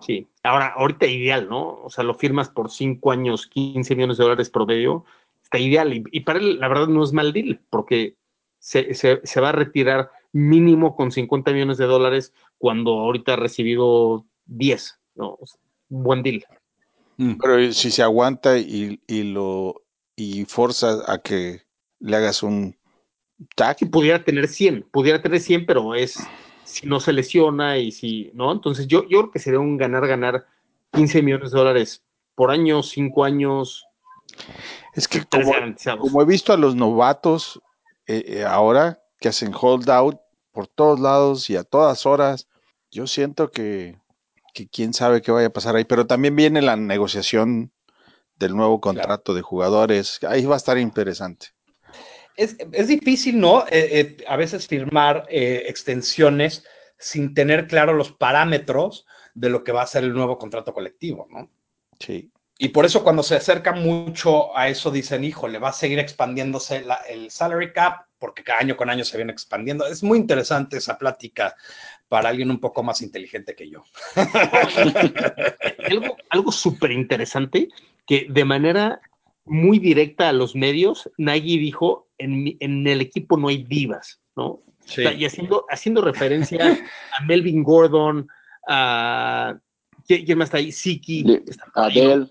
[0.00, 1.82] Sí, ahora, ahorita ideal, ¿no?
[1.82, 5.04] O sea, lo firmas por cinco años, 15 millones de dólares promedio,
[5.42, 5.92] está ideal.
[5.92, 8.16] Y, y para él, la verdad, no es mal deal, porque
[8.58, 13.36] se, se, se, va a retirar mínimo con 50 millones de dólares cuando ahorita ha
[13.36, 15.36] recibido 10, ¿no?
[15.40, 16.44] O sea, buen deal.
[17.16, 17.34] Mm.
[17.40, 19.82] Pero si se aguanta y, y lo
[20.16, 21.62] y forza a que
[22.00, 22.76] le hagas un
[23.56, 23.76] tag.
[23.90, 26.18] Pudiera tener 100, pudiera tener 100, pero es
[26.64, 28.52] si no se lesiona y si, ¿no?
[28.52, 30.46] Entonces yo, yo creo que sería un ganar-ganar
[30.92, 32.02] 15 millones de dólares
[32.34, 33.86] por año, 5 años.
[34.94, 35.52] Es que como,
[35.98, 37.60] como, he visto a los novatos
[38.06, 40.20] eh, eh, ahora que hacen hold out
[40.52, 42.48] por todos lados y a todas horas,
[42.90, 43.98] yo siento que,
[44.54, 47.72] que quién sabe qué vaya a pasar ahí, pero también viene la negociación
[48.36, 49.36] del nuevo contrato claro.
[49.36, 51.53] de jugadores, ahí va a estar interesante.
[52.36, 53.64] Es, es difícil, ¿no?
[53.66, 56.64] Eh, eh, a veces firmar eh, extensiones
[56.98, 61.26] sin tener claro los parámetros de lo que va a ser el nuevo contrato colectivo,
[61.30, 61.50] ¿no?
[61.98, 62.30] Sí.
[62.58, 65.98] Y por eso cuando se acerca mucho a eso dicen, hijo, le va a seguir
[65.98, 69.86] expandiéndose la, el salary cap, porque cada año con año se viene expandiendo.
[69.86, 71.56] Es muy interesante esa plática
[72.08, 73.84] para alguien un poco más inteligente que yo.
[75.90, 77.68] algo algo súper interesante
[78.06, 79.00] que de manera
[79.44, 84.62] muy directa a los medios, Nagy dijo, en, en el equipo no hay divas, ¿no?
[84.84, 85.00] Sí.
[85.00, 86.78] O sea, y haciendo, haciendo referencia
[87.18, 88.28] a Melvin Gordon,
[88.68, 89.58] a...
[90.06, 90.70] ¿Quién más está ahí?
[90.70, 91.24] Siki.
[91.74, 92.30] Abel.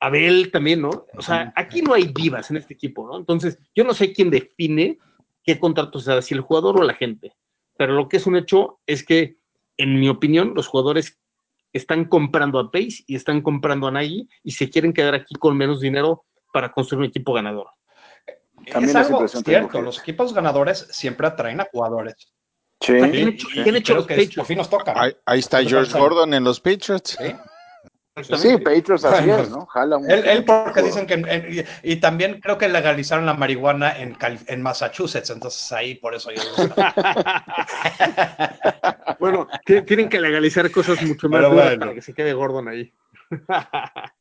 [0.00, 1.06] Abel también, ¿no?
[1.14, 3.18] O sea, aquí no hay divas en este equipo, ¿no?
[3.18, 4.98] Entonces, yo no sé quién define
[5.44, 7.34] qué contrato se da, si el jugador o la gente.
[7.76, 9.36] Pero lo que es un hecho es que,
[9.76, 11.18] en mi opinión, los jugadores
[11.76, 15.56] están comprando a Pace y están comprando a Nagy y se quieren quedar aquí con
[15.56, 17.68] menos dinero para construir un equipo ganador.
[18.72, 22.32] También es algo cierto, los equipos ganadores siempre atraen a jugadores.
[22.80, 22.92] Sí.
[22.92, 24.36] ¿Qué han hecho, ¿qué han hecho los que Patriots?
[24.36, 24.94] por fin nos toca.
[24.96, 27.16] Ahí, ahí está George Gordon en los Patriots.
[28.22, 28.56] ¿Sí?
[28.56, 29.66] Patriots así es, ¿no?
[29.66, 33.34] Jala un Él, él porque dicen que, en- y, y también creo que legalizaron la
[33.34, 36.42] marihuana en, Cali- en Massachusetts, entonces ahí por eso yo...
[39.18, 39.48] Bueno,
[39.86, 41.80] tienen que legalizar cosas mucho más duras bueno.
[41.80, 42.92] para que se quede Gordon ahí.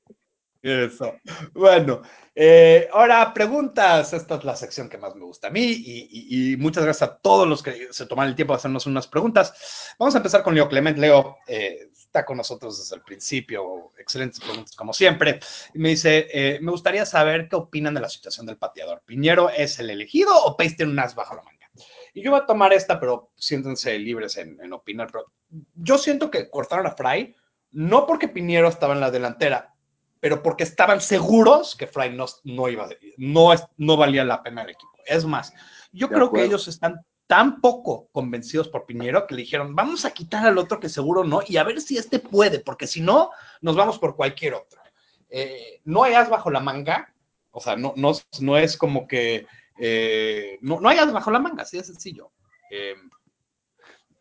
[0.61, 1.13] Eso.
[1.53, 2.01] Bueno,
[2.33, 4.13] eh, ahora preguntas.
[4.13, 7.07] Esta es la sección que más me gusta a mí y, y- y muchas gracias
[7.09, 9.93] a todos los que se toman el tiempo de hacernos unas preguntas.
[9.99, 10.97] Vamos a empezar con Leo Clement.
[10.97, 13.91] Leo eh, está con nosotros desde el principio.
[13.97, 15.39] Excelentes preguntas como siempre.
[15.73, 19.01] Y me dice, eh, me gustaría saber qué opinan de la situación del pateador.
[19.05, 21.69] ¿Piñero es el elegido o Pace tiene un as bajo la manga?
[22.13, 25.09] Y yo voy a tomar esta, pero siéntense libres en, en opinar.
[25.11, 25.25] Pero
[25.73, 27.35] yo siento que cortaron a Fry
[27.71, 29.73] no porque Piñero estaba en la delantera,
[30.21, 34.69] pero porque estaban seguros que Fry no, no iba, no, no valía la pena el
[34.69, 34.93] equipo.
[35.05, 35.53] Es más,
[35.91, 36.45] yo De creo que acuerdo.
[36.47, 40.79] ellos están tan poco convencidos por Piñero que le dijeron, vamos a quitar al otro
[40.79, 44.15] que seguro no, y a ver si este puede, porque si no, nos vamos por
[44.15, 44.81] cualquier otro.
[45.29, 47.13] Eh, no hay as bajo la manga,
[47.51, 48.11] o sea, no, no,
[48.41, 49.47] no es como que,
[49.79, 52.31] eh, no, no hay as bajo la manga, así de sencillo.
[52.69, 52.95] Eh,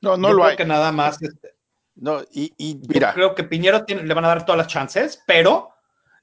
[0.01, 0.57] No, no yo lo creo hay.
[0.57, 1.55] que nada más, este,
[1.97, 4.67] No, y, y yo mira, creo que Piñero tiene- le van a dar todas las
[4.67, 5.74] chances, pero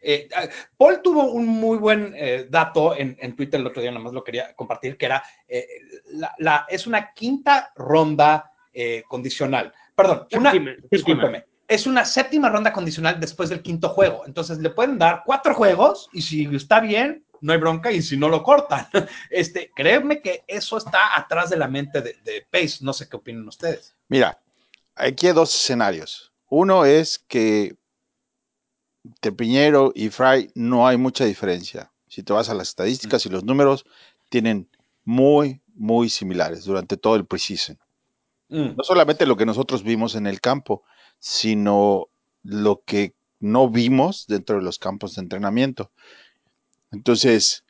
[0.02, 3.92] eh, ah, Paul tuvo un muy buen eh, dato en, en Twitter el otro día,
[3.92, 5.68] nada más lo quería compartir, que era, eh,
[6.14, 9.74] la, la- es una quinta ronda eh, condicional.
[9.96, 10.88] Perdón, una, Séptima, séptima.
[10.92, 14.24] discúlpeme, es una séptima ronda condicional después del quinto juego.
[14.26, 18.18] Entonces le pueden dar cuatro juegos y si está bien, no hay bronca y si
[18.18, 18.88] no lo cortan.
[19.30, 22.80] Este, créeme que eso está atrás de la mente de, de Pace.
[22.82, 23.96] No sé qué opinan ustedes.
[24.10, 24.40] mira,
[24.96, 26.32] aquí hay dos escenarios.
[26.50, 27.76] Uno es que
[29.04, 31.92] de Piñero y Fry no hay mucha diferencia.
[32.08, 33.86] Si te vas a las estadísticas y los números,
[34.30, 34.70] tienen
[35.04, 37.80] muy, muy similares durante todo el preseason.
[38.50, 40.84] Mm, No solamente lo que nosotros vimos en el campo,
[41.20, 42.08] sino
[42.44, 45.92] lo que no vimos dentro de los campos de entrenamiento.
[46.92, 47.64] Entonces,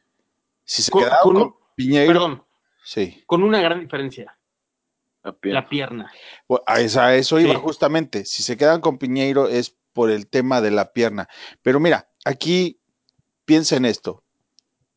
[0.65, 2.43] si se Con- quedaron con Piñero, Perdón,
[2.83, 3.23] sí.
[3.25, 4.37] con una gran diferencia,
[5.43, 6.11] La pierna.
[6.47, 7.59] Bueno, A esa- a eso iba Sí.
[7.61, 8.25] justamente.
[8.25, 11.27] Si se quedan con Piñeiro es por el tema de la pierna.
[11.61, 12.79] Pero mira, aquí
[13.45, 14.23] piensa en esto.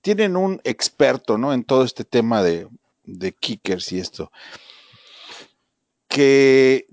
[0.00, 1.52] Tienen un experto, ¿no?
[1.52, 2.68] En todo este tema de,
[3.04, 4.30] de kickers y esto.
[6.09, 6.87] Que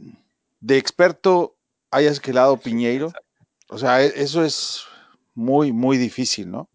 [0.59, 1.57] de experto
[1.91, 3.11] hayas quedado Piñeiro.
[3.69, 4.83] O sea, e- eso es
[5.33, 6.69] muy, muy difícil, ¿no?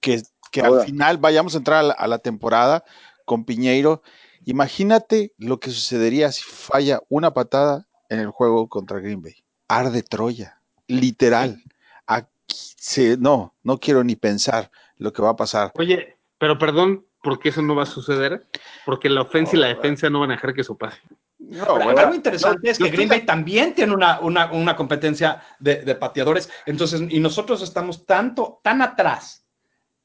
[0.00, 0.22] Que,
[0.52, 2.84] que al final vayamos a entrar a la, a la temporada
[3.24, 4.02] con Piñeiro.
[4.44, 9.44] Imagínate lo que sucedería si falla una patada en el juego contra Green Bay.
[9.68, 11.62] Arde Troya, literal.
[12.06, 15.72] Aquí se, no, no quiero ni pensar lo que va a pasar.
[15.74, 18.46] Oye, pero perdón, porque eso no va a suceder,
[18.86, 20.98] porque la ofensa y la defensa no van a dejar que eso pase.
[21.38, 24.74] No, Pero bueno, algo interesante no, es que Green Bay también tiene una, una, una
[24.74, 26.50] competencia de, de pateadores.
[26.66, 29.44] Entonces, y nosotros estamos tanto, tan atrás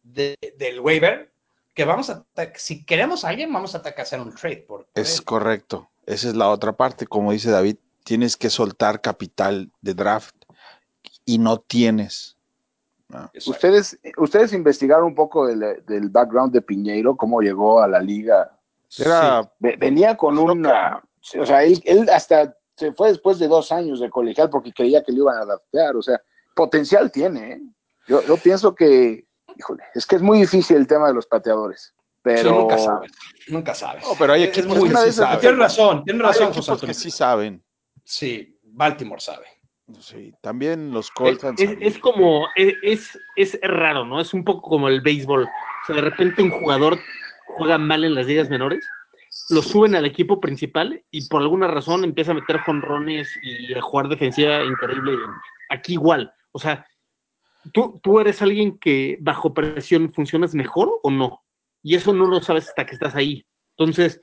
[0.04, 1.34] de- del waiver
[1.74, 2.24] que vamos a,
[2.56, 5.26] si queremos a alguien, vamos a tener que hacer un trade por, por Es él.
[5.26, 5.90] correcto.
[6.06, 7.08] Esa es la otra parte.
[7.08, 10.36] Como dice David, tienes que soltar capital de draft
[11.26, 12.38] y no tienes.
[13.46, 18.58] Ustedes, ustedes investigaron un poco del, del background de Piñeiro, cómo llegó a la liga.
[18.98, 21.04] Era Ve- Venía con una,
[21.40, 25.04] o sea, él, él hasta se fue después de dos años de colegial porque creía
[25.04, 26.20] que le iban a adaptar, o sea,
[26.56, 27.52] potencial tiene.
[27.54, 27.62] ¿eh?
[28.08, 31.94] Yo, yo pienso que, híjole, es que es muy difícil el tema de los pateadores,
[31.96, 33.12] Sí, pero nunca sabes.
[33.48, 34.04] Nunca sabes.
[34.08, 35.40] No, pero hay Es equipos muy que sí saben.
[35.40, 36.88] Tienes razón, tienes razón, José Antonio.
[36.88, 37.64] que sí saben.
[38.04, 39.46] Sí, Baltimore sabe.
[40.00, 44.22] Sí, también los Colts Es, es como, es, es, es raro, ¿no?
[44.22, 45.44] Es un poco como el béisbol.
[45.44, 46.98] O sea, de repente un jugador
[47.58, 48.88] juega mal en las ligas menores,
[49.50, 53.82] lo suben al equipo principal y por alguna razón empieza a meter jonrones y a
[53.82, 55.18] jugar defensiva increíble.
[55.70, 56.34] Aquí igual.
[56.52, 56.86] O sea,
[57.74, 61.44] ¿tú, tú eres alguien que bajo presión funcionas mejor o no.
[61.82, 63.46] Y eso no lo sabes hasta que estás ahí.
[63.78, 64.22] Entonces,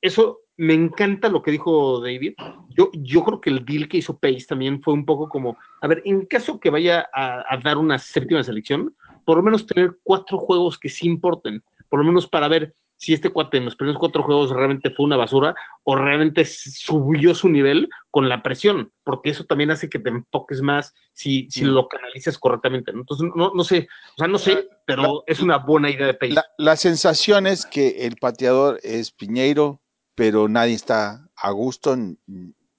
[0.00, 2.34] eso me encanta lo que dijo David.
[2.70, 5.86] Yo, yo creo que el deal que hizo Pace también fue un poco como, a
[5.86, 9.98] ver, en caso que vaya a, a dar una séptima selección, por lo menos tener
[10.02, 13.76] cuatro juegos que sí importen, por lo menos para ver si este cuate en los
[13.76, 18.90] primeros cuatro juegos realmente fue una basura o realmente subió su nivel con la presión,
[19.04, 21.68] porque eso también hace que te enfoques más si, si Mm.
[21.68, 22.90] lo canalizas correctamente.
[22.92, 26.32] Entonces, no, no sé, o sea, no sé, pero es una buena idea de Pace.
[26.32, 29.80] La, la sensación es que el pateador es Piñeiro,
[30.16, 31.96] pero nadie está a gusto,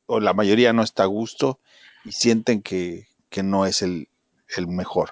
[0.07, 1.59] o la mayoría no está a gusto,
[2.03, 4.09] y sienten que, que no es el,
[4.57, 5.11] el mejor.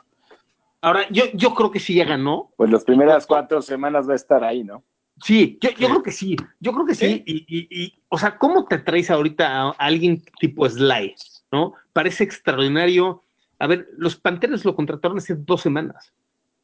[0.81, 4.17] Ahora, yo, yo creo que sí ya ganó, pues las primeras cuatro semanas va a
[4.17, 4.83] estar ahí, ¿no?
[5.23, 5.85] Sí, yo, yo Sí.
[5.85, 7.23] creo que sí, yo creo que sí, Sí.
[7.25, 11.15] Y, y- y, o sea, ¿cómo te traes ahorita a, a alguien tipo Sly,
[11.51, 11.73] no?
[11.93, 13.23] Parece extraordinario.
[13.59, 16.11] A ver, los Panteras lo contrataron hace dos semanas.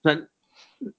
[0.04, 0.28] O sea,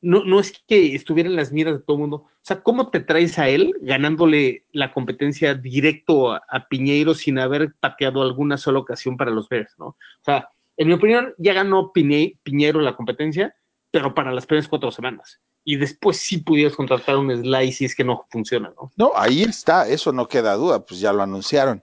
[0.01, 2.16] no, no es que estuviera en las miras de todo el mundo.
[2.16, 7.38] O sea, ¿cómo te traes a él ganándole la competencia directo a, a Piñeiro sin
[7.38, 9.87] haber pateado alguna sola ocasión para los Bears, no?
[9.87, 13.55] O sea, en mi opinión, ya ganó Piñe- Piñeiro la competencia,
[13.90, 17.95] pero para las primeras cuatro semanas y después sí pudieras contratar un Sly si es
[17.95, 18.90] que no funciona, ¿no?
[18.97, 21.83] No, ahí está, eso no queda duda, pues ya lo anunciaron.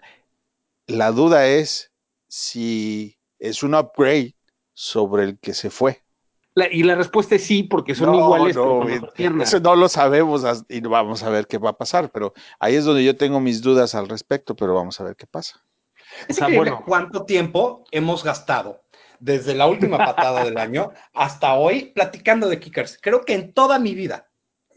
[0.88, 1.92] La duda es
[2.28, 4.36] si es un upgrade
[4.74, 6.04] sobre el que se fue.
[6.60, 9.02] La- y la respuesta es sí, porque son No, iguales, no, pero eh.
[9.44, 12.86] Eso no lo sabemos y vamos a ver qué va a pasar, pero ahí es
[12.86, 15.66] donde yo tengo mis dudas al respecto, pero vamos a ver qué pasa.
[16.28, 16.86] Es O sea, increíble bueno.
[16.86, 18.84] cuánto tiempo hemos gastado
[19.20, 22.98] desde la última patada del año hasta hoy platicando de kickers.
[23.02, 24.29] Creo que en toda mi vida,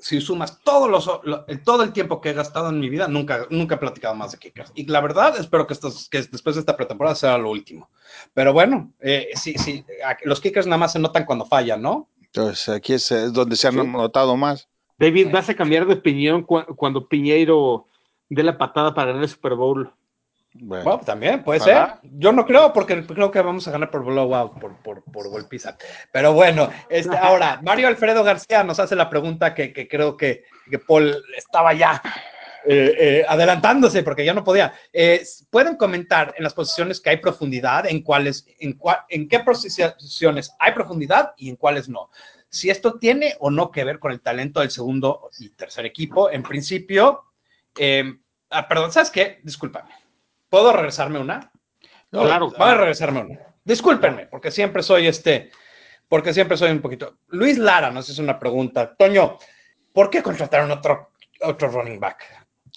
[0.02, 3.06] si sumas todos los, lo- el- todo el tiempo que he gastado en mi vida,
[3.08, 4.72] nunca, nunca he platicado más de kickers.
[4.74, 7.88] Y la verdad, espero que, estos, que después de esta pretemporada sea lo último.
[8.34, 9.84] Pero bueno, eh, sí, sí,
[10.24, 12.08] los kickers nada más se notan cuando fallan, ¿no?
[12.20, 13.86] Entonces aquí es, es donde se han Sí.
[13.86, 14.68] notado más.
[14.98, 17.86] David, ¿vas a cambiar de opinión cu- cuando Piñeiro
[18.28, 19.90] dé la patada para ganar el Super Bowl?
[20.54, 21.74] Bueno, Bueno, también puede ser.
[22.02, 25.76] Yo no creo, porque creo que vamos a ganar por blowout, por, por, por golpiza.
[26.12, 30.44] Pero bueno, este, ahora, Mario Alfredo García nos hace la pregunta que, que creo que,
[30.70, 32.02] que Paul estaba ya
[32.66, 34.72] eh, eh, adelantándose, porque ya no podía.
[34.92, 39.40] Eh, ¿Pueden comentar en las posiciones que hay profundidad, en cuáles, en, cua- en qué
[39.40, 42.10] posiciones hay profundidad y en cuáles no?
[42.50, 46.30] Si esto tiene o no que ver con el talento del segundo y tercer equipo,
[46.30, 47.22] en principio,
[47.78, 48.04] eh,
[48.50, 49.40] ah, perdón, ¿sabes qué?
[49.42, 49.88] Discúlpame.
[50.52, 51.50] ¿Puedo regresarme una?
[52.10, 52.50] no, claro.
[52.50, 53.38] Voy a regresarme una.
[53.64, 55.50] Discúlpenme, porque siempre soy este,
[56.08, 57.16] porque siempre soy un poquito.
[57.28, 58.94] Luis Lara nos hace una pregunta.
[58.94, 59.38] Toño,
[59.94, 62.22] ¿por qué contrataron otro, otro running back?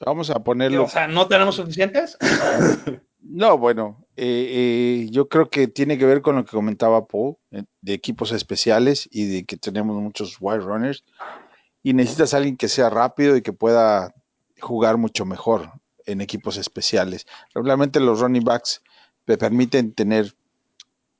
[0.05, 0.85] vamos a ponerlo.
[0.85, 2.17] O sea, ¿no tenemos suficientes?
[3.27, 7.37] No, bueno, eh, eh, yo creo que tiene que ver con lo que comentaba Paul,
[7.49, 11.03] eh, de equipos especiales y de que tenemos muchos wide runners
[11.81, 14.13] y necesitas a alguien que sea rápido y que pueda
[14.61, 15.71] jugar mucho mejor
[16.05, 17.25] en equipos especiales.
[17.53, 18.81] Regularmente los running backs
[19.25, 20.35] te permiten tener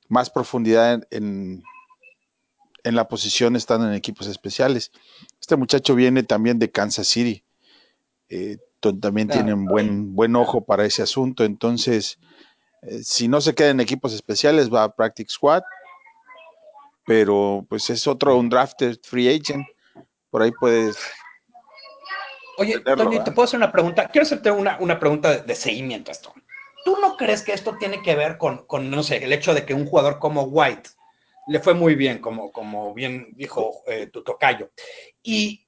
[0.08, 1.62] más profundidad en, en,
[2.84, 4.92] en la posición estando en equipos especiales.
[5.40, 7.42] Este muchacho viene también de Kansas City.
[8.28, 8.58] Eh,
[9.00, 9.44] también Claro.
[9.44, 11.44] tienen buen, buen ojo para ese asunto.
[11.44, 12.18] Entonces,
[12.82, 15.62] eh, si no se queda en equipos especiales, va a Practice Squad.
[17.04, 19.66] Pero pues es otro, un drafted free agent.
[20.30, 20.96] Por ahí puedes.
[22.58, 24.08] Oye, Toño, te puedo hacer una pregunta.
[24.08, 26.32] Quiero hacerte una, una pregunta de, de seguimiento a esto.
[26.84, 29.64] ¿Tú no crees que esto tiene que ver con, con, no sé, el hecho de
[29.64, 30.90] que un jugador como White
[31.46, 34.70] le fue muy bien, como, como bien dijo eh, tu tocayo.
[35.22, 35.66] Y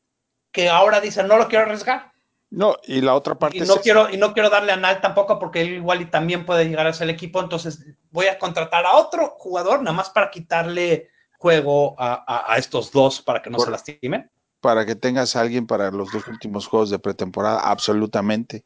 [0.50, 2.12] que ahora dice, no lo quiero arriesgar.
[2.50, 5.38] No, y la otra parte y no quiero y no quiero darle a Nal tampoco
[5.38, 8.86] porque él igual y también puede llegar a ser el equipo, entonces voy a contratar
[8.86, 13.70] a otro jugador nada más para quitarle juego a, estos dos para que no se
[13.70, 14.30] lastimen.
[14.60, 18.64] Para que tengas a alguien para los dos últimos juegos de pretemporada, absolutamente.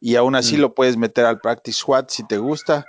[0.00, 0.60] Y aún así mm.
[0.60, 2.86] lo puedes meter al practice squad si te gusta.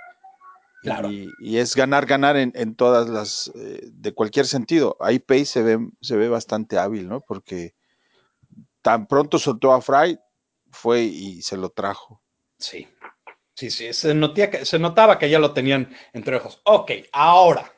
[0.82, 1.10] Claro.
[1.12, 4.96] Y, es ganar, ganar en, todas las, eh, de cualquier sentido.
[5.00, 7.20] Ahí Pace se ve, se ve bastante hábil, ¿no?
[7.20, 7.74] Porque
[8.80, 10.18] tan pronto soltó a Fry,
[10.72, 12.20] fue y se lo trajo.
[12.58, 12.88] Sí,
[13.54, 16.60] sí, sí, se, que, se notaba que ya lo tenían entre ojos.
[16.64, 17.72] Ok, ahora.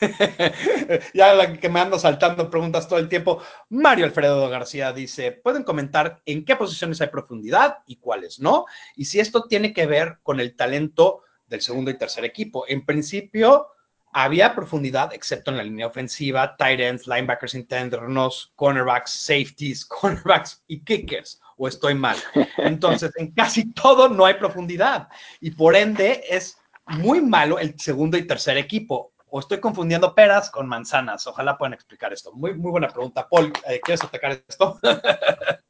[1.14, 3.42] ya la que me ando saltando preguntas todo el tiempo.
[3.68, 8.66] Mario Alfredo García dice: ¿Pueden comentar en qué posiciones hay profundidad y cuáles no?
[8.96, 12.64] Y si esto tiene que ver con el talento del segundo y tercer equipo.
[12.68, 13.68] En principio,
[14.12, 20.80] había profundidad, excepto en la línea ofensiva, tight ends, linebackers internos, cornerbacks, safeties, cornerbacks y
[20.80, 21.40] kickers.
[21.58, 22.16] ¿O estoy mal?
[22.58, 25.08] Entonces, en casi todo no hay profundidad.
[25.40, 29.12] Y por ende, es muy malo el segundo y tercer equipo.
[29.36, 31.26] ¿O estoy confundiendo peras con manzanas?
[31.26, 32.32] Ojalá puedan explicar esto.
[32.32, 33.28] Muy, muy buena pregunta.
[33.28, 34.80] Paul, eh, ¿quieres atacar esto?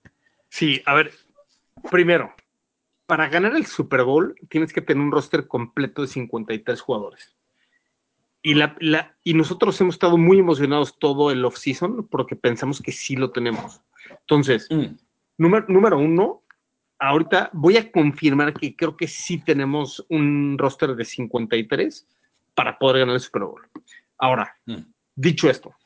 [0.48, 1.10] sí, a ver,
[1.90, 2.32] primero,
[3.06, 7.34] para ganar el Super Bowl tienes que tener un roster completo de 53 jugadores.
[8.40, 8.76] Y, la,
[9.24, 13.80] y nosotros hemos estado muy emocionados todo el off-season porque pensamos que sí lo tenemos.
[14.08, 14.94] Entonces, mm.
[15.38, 16.44] número, número uno,
[17.00, 22.06] ahorita voy a confirmar que creo que sí tenemos un roster de 53
[22.56, 23.68] para poder ganar el Super Bowl.
[24.18, 24.80] Ahora, mm.
[25.14, 25.76] dicho esto,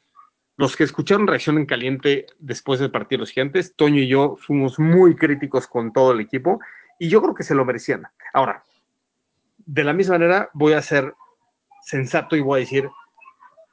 [0.57, 4.37] los que escucharon reacción en caliente después del partido de los gigantes, Toño y yo
[4.37, 6.61] fuimos muy críticos con todo el equipo
[6.99, 8.05] y yo creo que se lo merecían.
[8.33, 8.63] Ahora,
[9.59, 11.15] de la misma manera voy a hacer
[11.83, 12.89] sensato y voy a decir,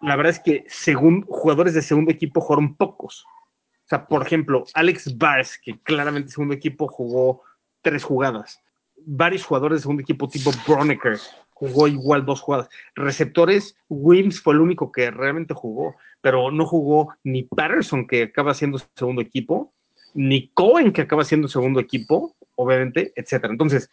[0.01, 3.25] la verdad es que según jugadores de segundo equipo jugaron pocos.
[3.25, 7.43] O sea, por ejemplo, Alex Bars, que claramente segundo equipo jugó
[7.81, 8.61] tres jugadas.
[9.05, 11.19] Varios jugadores de segundo equipo tipo Bronecker
[11.57, 12.69] jugó igual dos jugadas.
[12.93, 18.53] Receptores, Wims fue el único que realmente jugó, pero no jugó ni Patterson, que acaba
[18.53, 19.73] siendo segundo equipo,
[20.13, 23.51] ni Cohen, que acaba siendo segundo equipo, obviamente, etcétera.
[23.51, 23.89] Entonces,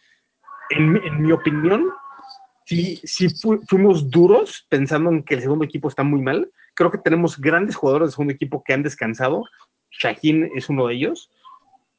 [0.69, 1.89] en, mi opinión,
[2.65, 3.29] sí, sí
[3.67, 6.51] fuimos duros pensando en que el segundo equipo está muy mal.
[6.75, 9.43] Creo que tenemos grandes jugadores de segundo equipo que han descansado.
[9.89, 11.31] Shaheen es uno de ellos.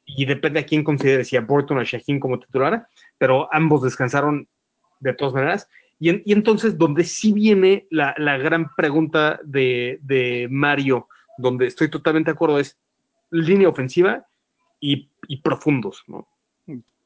[0.05, 3.83] Y depende a quién considere si a Burton o a Shaheen como titular, pero ambos
[3.83, 4.47] descansaron
[4.99, 5.69] de todas maneras.
[5.99, 11.07] Y, entonces, donde sí viene la, gran pregunta de, de, Mario,
[11.37, 12.77] donde estoy totalmente de acuerdo, es
[13.31, 14.25] línea ofensiva
[14.79, 16.27] y, y profundos, ¿no?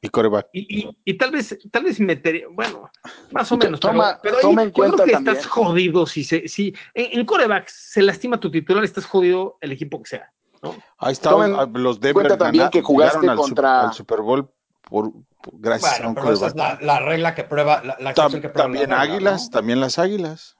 [0.04, 0.48] Y coreback.
[0.52, 2.90] Y, tal vez, tal vez metería, bueno,
[3.30, 3.78] más o menos.
[3.78, 8.40] Toma, pero, toma en cuenta que estás jodido si se, si en, coreback se lastima
[8.40, 10.32] tu titular, estás jodido el equipo que sea.
[10.60, 10.74] ¿no?
[10.98, 11.30] Ahí está
[11.66, 14.50] los Denver cuenta también que jugaste contra el Super Bowl
[14.92, 15.10] por,
[15.54, 18.92] gracias a un pero esa es la, regla que prueba la, la que prueba también
[18.92, 20.56] águilas, también las águilas.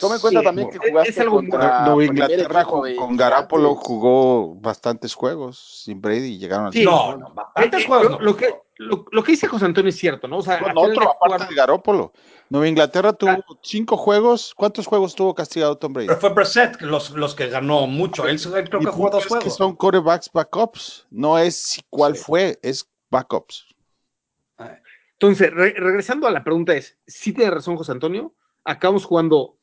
[0.00, 6.00] Toma en cuenta también que jugaste contra Nueva Inglaterra con, Garapolo jugó bastantes juegos sin
[6.00, 8.20] Brady y llegaron al sí, No, no, bastantes juegos.
[8.20, 10.38] Lo, que, lo, que dice José Antonio es cierto, ¿no?
[10.38, 12.12] O sea, bueno, otro aparte de Garópolo.
[12.48, 14.54] Nueva Inglaterra tuvo cinco juegos.
[14.54, 16.08] ¿Cuántos juegos tuvo castigado Tom Brady?
[16.08, 18.26] Pero fue Brissett los, los que ganó mucho.
[18.26, 19.44] Él creo que jugó dos juegos.
[19.44, 21.06] que son quarterbacks backups.
[21.10, 23.66] No es cuál fue, es backups.
[25.12, 28.34] Entonces, regresando a la pregunta es, ¿sí tiene razón José Antonio?
[28.66, 29.56] acabamos jugando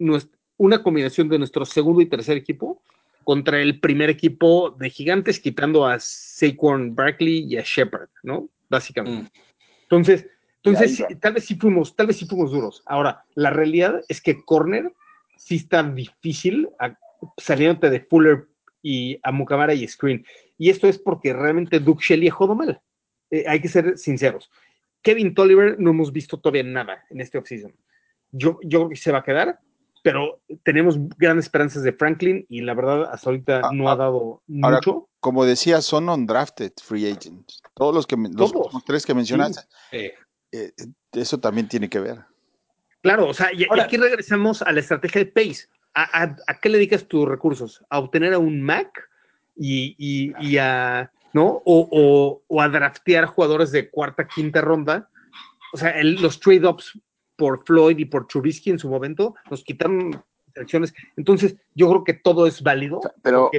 [0.57, 2.81] una combinación de nuestro segundo y tercer equipo
[3.23, 8.49] contra el primer equipo de gigantes, quitando a Saquon Barkley y a Shepard, ¿no?
[8.69, 9.29] Básicamente.
[9.29, 9.41] Mm.
[9.83, 10.25] Entonces,
[10.63, 12.83] entonces tal vez sí fuimos, tal vez sí fuimos duros.
[12.85, 14.93] Ahora, la realidad es que corner
[15.37, 16.69] sí está difícil
[17.37, 18.47] saliéndote de Fuller
[18.81, 20.25] y a Mukamara y Screen.
[20.57, 22.81] Y esto es porque realmente Duke Shelley ha jugado mal.
[23.29, 24.49] Eh, hay que ser sinceros.
[25.01, 27.75] Kevin Tolliver no hemos visto todavía nada en este offseason.
[28.31, 29.59] Yo, yo creo que se va a quedar,
[30.01, 33.95] pero tenemos grandes esperanzas de Franklin y la verdad hasta ahorita ah, no ha ah,
[33.97, 35.09] dado mucho.
[35.19, 37.61] Como decía, son undrafted free agents.
[37.73, 38.53] Todos los que los,
[38.85, 39.61] tres que mencionaste.
[39.91, 40.13] Eh,
[41.11, 42.19] eso también tiene que ver.
[43.01, 45.67] Claro, o sea, y, aquí regresamos a la estrategia de Pace.
[45.95, 47.83] ¿A, qué le dedicas tus recursos?
[47.89, 49.09] ¿A obtener a un Mac
[49.55, 51.61] y, y, a, ¿no?
[51.65, 55.09] O, o, a draftear jugadores de cuarta, quinta ronda.
[55.73, 56.99] O sea, los trade-ups
[57.35, 60.23] por Floyd y por Trubisky en su momento, nos quitaron
[60.55, 60.93] elecciones.
[61.17, 63.01] Entonces, yo creo que todo es válido.
[63.21, 63.51] Pero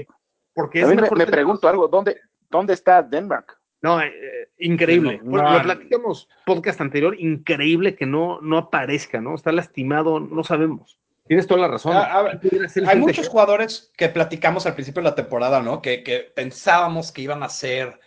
[0.54, 3.58] porque, es me, pregunto algo, ¿dónde, ¿dónde está Denmark?
[3.84, 5.20] No, eh, increíble.
[5.22, 9.34] lo platicamos podcast anterior, increíble que no, no aparezca, ¿no?
[9.34, 10.98] Está lastimado, no sabemos.
[11.26, 11.94] Tienes toda la razón.
[11.94, 12.40] A- a ver,
[12.86, 15.82] Hay muchos jugadores que platicamos al principio de la temporada, ¿no?
[15.82, 18.00] Que, que pensábamos que iban a ser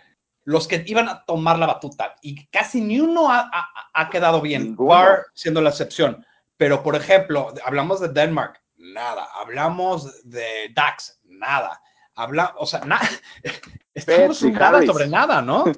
[0.45, 4.41] los que iban a tomar la batuta y casi ni uno ha, ha- ha quedado
[4.41, 4.75] bien.
[4.77, 6.25] Barr siendo la excepción.
[6.57, 9.27] Pero, por ejemplo, hablamos de Denmark, nada.
[9.39, 11.79] Hablamos de Dax, nada.
[12.15, 13.07] Habla, o sea, nada.
[13.97, 15.65] Estamos un nada sobre nada, ¿no?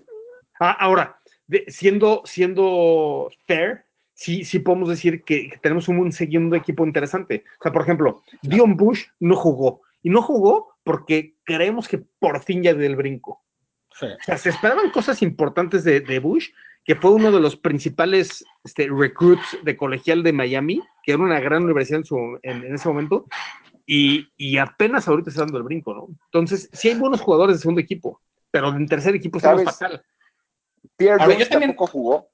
[0.61, 1.17] Ah, ahora,
[1.47, 6.86] de- siendo, siendo fair, sí, sí podemos decir que, que tenemos un, un segundo equipo
[6.86, 7.45] interesante.
[7.61, 9.82] O sea, por ejemplo, Dion Bush no jugó.
[10.03, 13.41] Y no jugó porque creemos que por fin ya dio el brinco.
[13.97, 14.05] Sí.
[14.07, 16.49] O sea, se esperaban cosas importantes de, de Bush,
[16.84, 21.39] que fue uno de los principales este, recruits de colegial de Miami, que era una
[21.39, 23.28] gran universidad en, su- en- en ese momento,
[23.91, 26.07] y, y apenas ahorita está dando el brinco, ¿no?
[26.25, 28.21] Entonces, sí hay buenos jugadores de segundo equipo,
[28.51, 30.03] pero en tercer equipo estamos fatal.
[30.95, 32.29] Pierre yo también- tampoco jugó.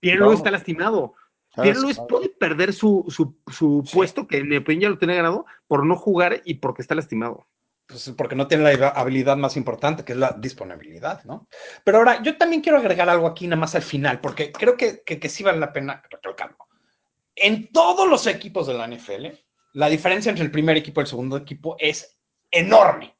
[0.00, 0.26] Pierre No.
[0.26, 1.14] Luis está lastimado.
[1.54, 1.70] ¿Sabes?
[1.70, 3.96] Pierre Luis puede perder su, su, su Sí.
[3.96, 6.94] puesto, que en mi opinión ya lo tenía ganado, por no jugar y porque está
[6.94, 7.46] lastimado.
[7.86, 11.48] Pues porque no tiene la habilidad más importante, que es la disponibilidad, ¿no?
[11.84, 15.02] Pero ahora, yo también quiero agregar algo aquí nada más al final, porque creo que,
[15.06, 16.58] que, que sí vale la pena recalcarlo.
[17.34, 19.28] En todos los equipos de la NFL,
[19.78, 22.18] la diferencia entre el primer equipo y el segundo equipo es
[22.50, 23.16] enorme,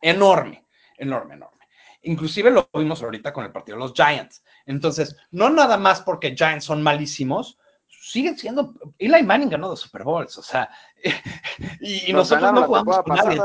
[0.00, 0.66] enorme,
[0.98, 1.68] enorme, enorme.
[2.02, 4.42] Inclusive lo vimos ahorita con el partido de los Giants.
[4.66, 8.74] Entonces, no nada más porque Giants son malísimos, siguen siendo...
[8.98, 10.68] Eli Manning ganó dos Super Bowls, o sea,
[11.80, 13.40] y, y Nos nosotros no jugamos con nadie.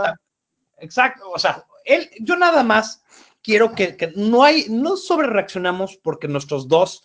[0.79, 3.03] Exacto, o sea, él, yo nada más
[3.43, 7.03] quiero que, que no hay, no sobre reaccionamos porque nuestros dos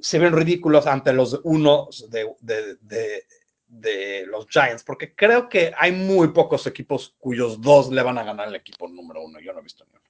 [0.00, 3.24] se ven ridículos ante los unos de, de, de-
[3.74, 8.22] de los Giants, porque creo que hay muy pocos equipos cuyos dos le van a
[8.22, 9.40] ganar al equipo número uno.
[9.40, 10.02] Yo no he visto ni uno.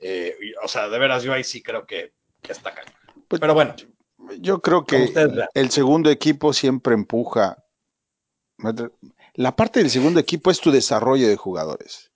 [0.00, 2.92] Eh, o sea, de veras, yo ahí sí creo que, que está cañón.
[3.26, 3.74] Pues, Pero bueno,
[4.38, 5.12] Yo creo que
[5.54, 7.64] el segundo equipo siempre empuja.
[9.34, 12.12] La parte del segundo equipo es tu desarrollo de jugadores.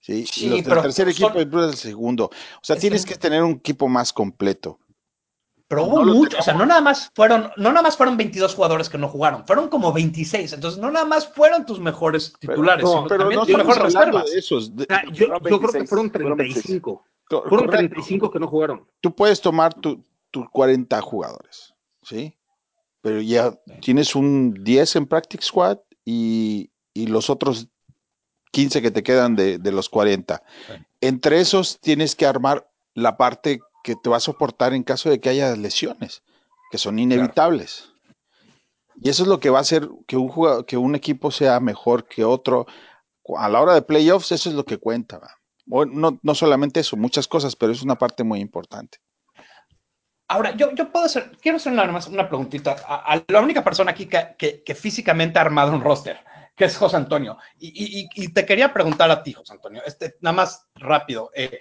[0.00, 2.24] Sí, Sí, y los pero tercer son- equipo empuja el segundo.
[2.26, 4.80] O sea, Es tienes que tener un equipo más completo.
[5.70, 8.16] Pero hubo No lo muchos, o sea, no nada más fueron, no nada más fueron
[8.16, 10.52] 22 jugadores que no jugaron, fueron como 26.
[10.54, 13.82] Entonces, no nada más fueron tus mejores titulares, no, sino pero también no tus mejores
[13.84, 14.30] reservas.
[14.32, 14.74] de esos.
[14.74, 17.04] de- O sea, yo, Fueron yo creo que 26, fueron fueron 35.
[17.28, 17.76] co- Fueron correcto.
[17.76, 18.84] 35 que no jugaron.
[19.00, 20.02] Tú puedes tomar tu-
[20.32, 22.36] tus 40 jugadores, ¿sí?
[23.00, 27.68] Pero ya tienes un 10 en Practice Squad y, y los otros
[28.50, 30.42] 15 que te quedan de, de los 40.
[30.66, 30.72] Sí.
[31.00, 33.60] Entre esos tienes que armar la parte
[33.94, 36.22] que te va a soportar en caso de que haya lesiones,
[36.70, 37.90] que son inevitables.
[39.02, 42.06] Y eso es lo que va a hacer que un, que un equipo sea mejor
[42.06, 42.66] que otro.
[43.36, 45.20] A la hora de playoffs, eso es lo que cuenta.
[45.66, 48.98] no, no solamente eso, muchas cosas, pero es una parte muy importante.
[50.28, 53.64] Ahora, yo, yo puedo hacer, quiero hacer nada más una preguntita a, a la única
[53.64, 56.20] persona aquí que, que- que físicamente ha armado un roster,
[56.54, 57.36] que es José Antonio.
[57.58, 61.30] Y- y te quería preguntar a ti, José Antonio, este, nada más rápido.
[61.34, 61.58] eh,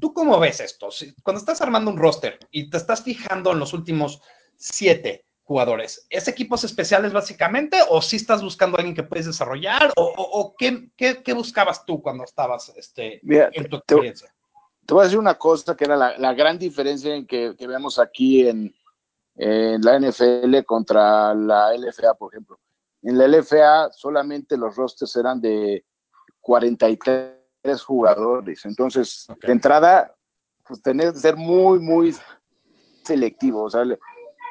[0.00, 0.88] ¿Tú cómo ves esto?
[1.22, 4.20] Cuando estás armando un roster y te estás fijando en los últimos
[4.56, 9.92] siete jugadores, ¿es equipos especiales básicamente o si estás buscando a alguien que puedes desarrollar
[9.96, 13.94] o, o- o qué, qué- qué buscabas tú cuando estabas este, Mira, en tu te-
[13.94, 14.32] experiencia?
[14.86, 17.66] Te voy a decir una cosa que era la, la gran diferencia en que, que
[17.66, 18.74] vemos aquí en,
[19.36, 22.58] en la NFL contra la LFA, por ejemplo.
[23.02, 25.84] En la LFA solamente los rosters eran de
[26.40, 27.32] 43
[27.84, 28.64] jugadores.
[28.64, 30.14] Entonces, de entrada,
[30.66, 32.14] pues que ser muy, muy
[33.04, 33.62] selectivo.
[33.64, 33.84] O sea,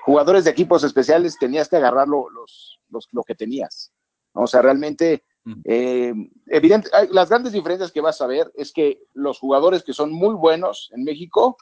[0.05, 3.91] jugadores de equipos especiales tenías que agarrar lo, los, los- lo que tenías.
[4.33, 5.53] O sea, realmente, Mm.
[5.63, 6.13] eh,
[6.47, 10.11] evidente, hay- las grandes diferencias que vas a ver es que los jugadores que son
[10.11, 11.57] muy buenos en México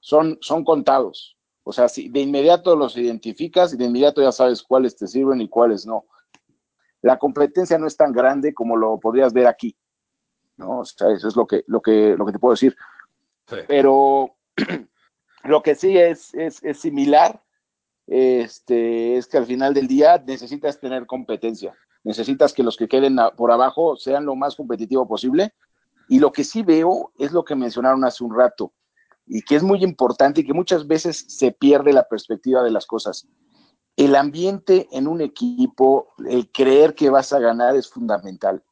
[0.00, 1.36] son, son contados.
[1.62, 5.40] O sea, si de inmediato los identificas y de inmediato ya sabes cuáles te sirven
[5.42, 6.06] y cuáles no.
[7.02, 9.76] La competencia no es tan grande como lo podrías ver aquí.
[10.60, 10.80] ¿No?
[10.80, 12.76] O sea, eso es lo que, lo que, lo que te puedo decir.
[13.48, 13.56] Sí.
[13.66, 14.36] Pero
[15.44, 17.42] lo que sí es, es, es similar,
[18.06, 21.74] este, es que al final del día necesitas tener competencia.
[22.04, 25.52] Necesitas que los que queden por abajo sean lo más competitivo posible.
[26.08, 28.72] Y lo que sí veo es lo que mencionaron hace un rato,
[29.26, 32.84] y que es muy importante y que muchas veces se pierde la perspectiva de las
[32.84, 33.28] cosas.
[33.96, 38.64] El ambiente en un equipo, el creer que vas a ganar es fundamental.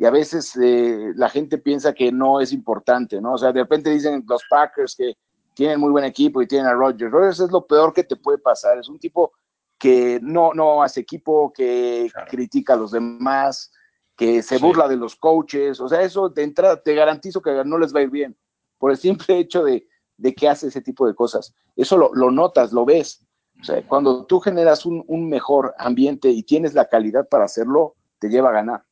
[0.00, 3.34] Y a veces eh, la gente piensa que no es importante, ¿no?
[3.34, 5.12] O sea, de repente dicen los Packers que
[5.52, 7.12] tienen muy buen equipo y tienen a Rodgers.
[7.12, 8.78] Rodgers es lo peor que te puede pasar.
[8.78, 9.32] Es un tipo
[9.78, 12.28] que no, no hace equipo, que Claro.
[12.30, 13.70] critica a los demás,
[14.16, 14.64] que se Sí.
[14.64, 15.78] burla de los coaches.
[15.80, 18.34] O sea, eso de entrada te garantizo que no les va a ir bien
[18.78, 19.86] por el simple hecho de,
[20.16, 21.52] de que hace ese tipo de cosas.
[21.76, 23.26] Eso lo, lo notas, lo ves.
[23.60, 27.96] O sea, cuando tú generas un, un mejor ambiente y tienes la calidad para hacerlo,
[28.18, 28.84] te lleva a ganar.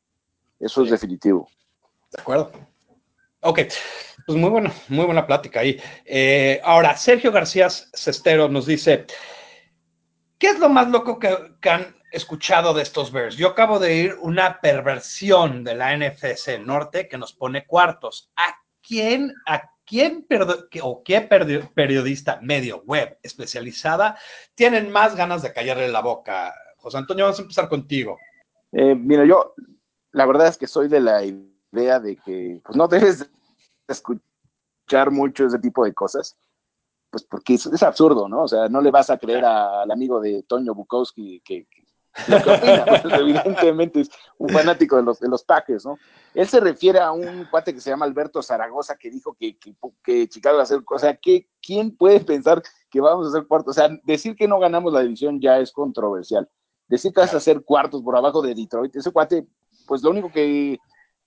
[0.61, 1.49] Eso es definitivo.
[2.13, 2.53] De acuerdo.
[3.41, 3.61] Ok,
[4.27, 5.81] pues muy buena, muy buena plática ahí.
[6.05, 9.07] Eh, ahora, Sergio García Cestero nos dice,
[10.39, 13.37] ¿qué es lo más loco que, que han escuchado de estos Bears?
[13.37, 18.33] Yo acabo de ir una perversión de la NFC Norte que nos pone cuartos.
[18.37, 20.27] ¿A quién, a quién
[20.83, 24.19] o qué periodista medio web especializada
[24.57, 26.53] tienen más ganas de callarle la boca?
[26.77, 28.19] José Antonio, vamos a empezar contigo.
[28.73, 29.55] Eh, mira, yo
[30.19, 33.31] la verdad es que soy de la idea de que pues, no debes
[33.87, 36.37] escuchar mucho ese tipo de cosas,
[37.09, 38.43] pues porque es, absurdo, ¿no?
[38.43, 41.85] O sea, no le vas a creer al amigo de Toño Bukowski que, que
[42.35, 45.97] opina, pues, evidentemente es un fanático de los, de los Packers, ¿no?
[46.35, 49.57] Él se refiere a un cuate que se llama Alberto Zaragoza que dijo que,
[50.03, 51.17] que, Chicago va a hacer, o sea,
[51.63, 52.61] ¿quién puede pensar
[52.91, 53.71] que vamos a hacer cuarto?
[53.71, 56.51] O sea, decir que no ganamos la división ya es controversial.
[56.89, 59.47] Decir que vas a hacer cuartos por abajo de Detroit, ese cuate,
[59.89, 60.79] pues lo único que,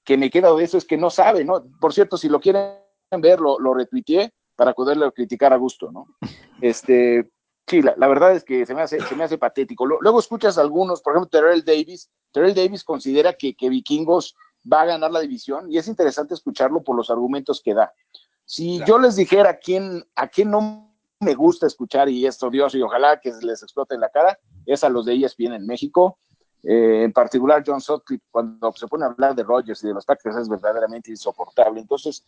[0.06, 1.66] que me queda de eso es que no sabe, ¿no?
[1.82, 2.76] Por cierto, si lo quieren
[3.20, 6.06] ver, lo, lo retuiteé para poderlo criticar a gusto, ¿no?
[6.62, 7.28] Este,
[7.66, 9.88] sí, la, verdad es que se me hace, se me hace patético.
[9.88, 12.12] Luego escuchas a algunos, por ejemplo, Terrell Davis.
[12.32, 14.36] Terrell Davis considera que, que Vikingos
[14.72, 17.92] va a ganar la división y es interesante escucharlo por los argumentos que da.
[18.46, 22.76] Si yo les dijera a quién, a quién no me gusta escuchar y esto, Dios,
[22.76, 26.20] y ojalá que les explote en la cara, es a los de ESPN en México.
[26.64, 30.06] Eh, en particular, John Sutcliffe, cuando se pone a hablar de Rogers y de los
[30.06, 31.82] Packers, es verdaderamente insoportable.
[31.82, 32.24] Entonces,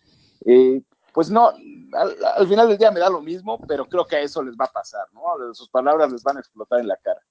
[0.46, 0.82] eh,
[1.14, 4.42] pues no, al, final del día me da lo mismo, pero creo que a eso
[4.42, 5.22] les va a pasar, ¿no?
[5.54, 7.22] Sus palabras les van a explotar en la cara.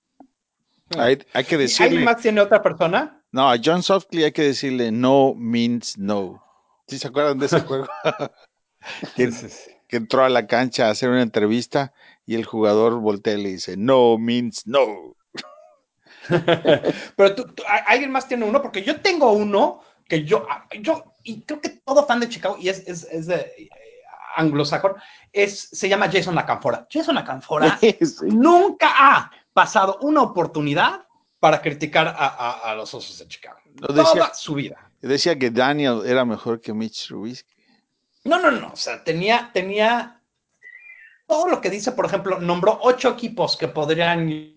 [0.98, 1.86] Hay, que decirle.
[1.86, 3.24] ¿Alguien más tiene otra persona?
[3.32, 6.44] No, a John Sutcliffe hay que decirle no means no.
[6.86, 7.88] ¿Sí se acuerdan de ese juego?
[9.16, 9.30] que,
[9.88, 11.92] que entró a la cancha a hacer una entrevista
[12.26, 15.16] y el jugador voltea y le dice no means no.
[17.16, 17.54] Pero tú,
[17.86, 20.46] alguien más tiene uno, porque yo tengo uno que yo,
[20.80, 23.68] yo, y creo que todo fan de Chicago, y es, es, es de eh,
[24.36, 24.94] anglosajón,
[25.32, 26.86] es, se llama Jason Acanfora.
[26.90, 27.78] Jason Acanfora
[28.22, 31.06] nunca ha pasado una oportunidad
[31.40, 33.58] para criticar a, a, los osos de Chicago.
[33.76, 34.90] Toda su vida.
[35.00, 37.52] Decía que Daniel era mejor que Mitch Trubisky.
[38.24, 38.68] No, no, no.
[38.72, 40.20] O sea, tenía, tenía
[41.26, 44.51] todo lo que dice, por ejemplo, nombró ocho equipos que podrían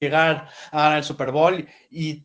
[0.00, 2.22] llegar al Super Bowl y,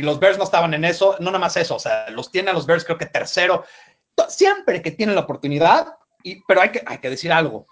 [0.00, 2.54] los Bears no estaban en eso, no nada más eso, o sea, los tiene a
[2.54, 3.64] los Bears creo que tercero,
[4.28, 5.88] siempre que tiene la oportunidad,
[6.22, 7.66] y, pero hay que, hay que decir algo,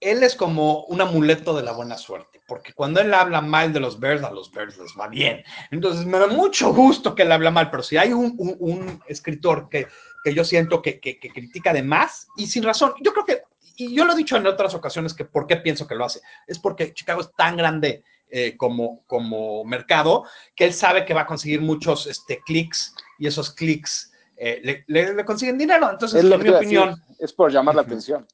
[0.00, 3.80] él es como un amuleto de la buena suerte, porque cuando él habla mal de
[3.80, 5.44] los Bears, a los Bears les va bien.
[5.70, 9.86] Entonces me da mucho gusto que él habla mal, pero si hay un, escritor que,
[10.24, 13.39] que, yo siento que, que, critica de más y sin razón, yo creo que
[13.84, 16.20] y yo lo he dicho en otras ocasiones que por qué pienso que lo hace,
[16.46, 20.24] es porque Chicago es tan grande eh, como, como mercado
[20.54, 25.24] que él sabe que va a conseguir muchos este, clics y esos clics eh, le,
[25.24, 25.90] consiguen dinero.
[25.90, 27.02] Entonces, en mi opinión...
[27.18, 28.26] es por llamar la atención.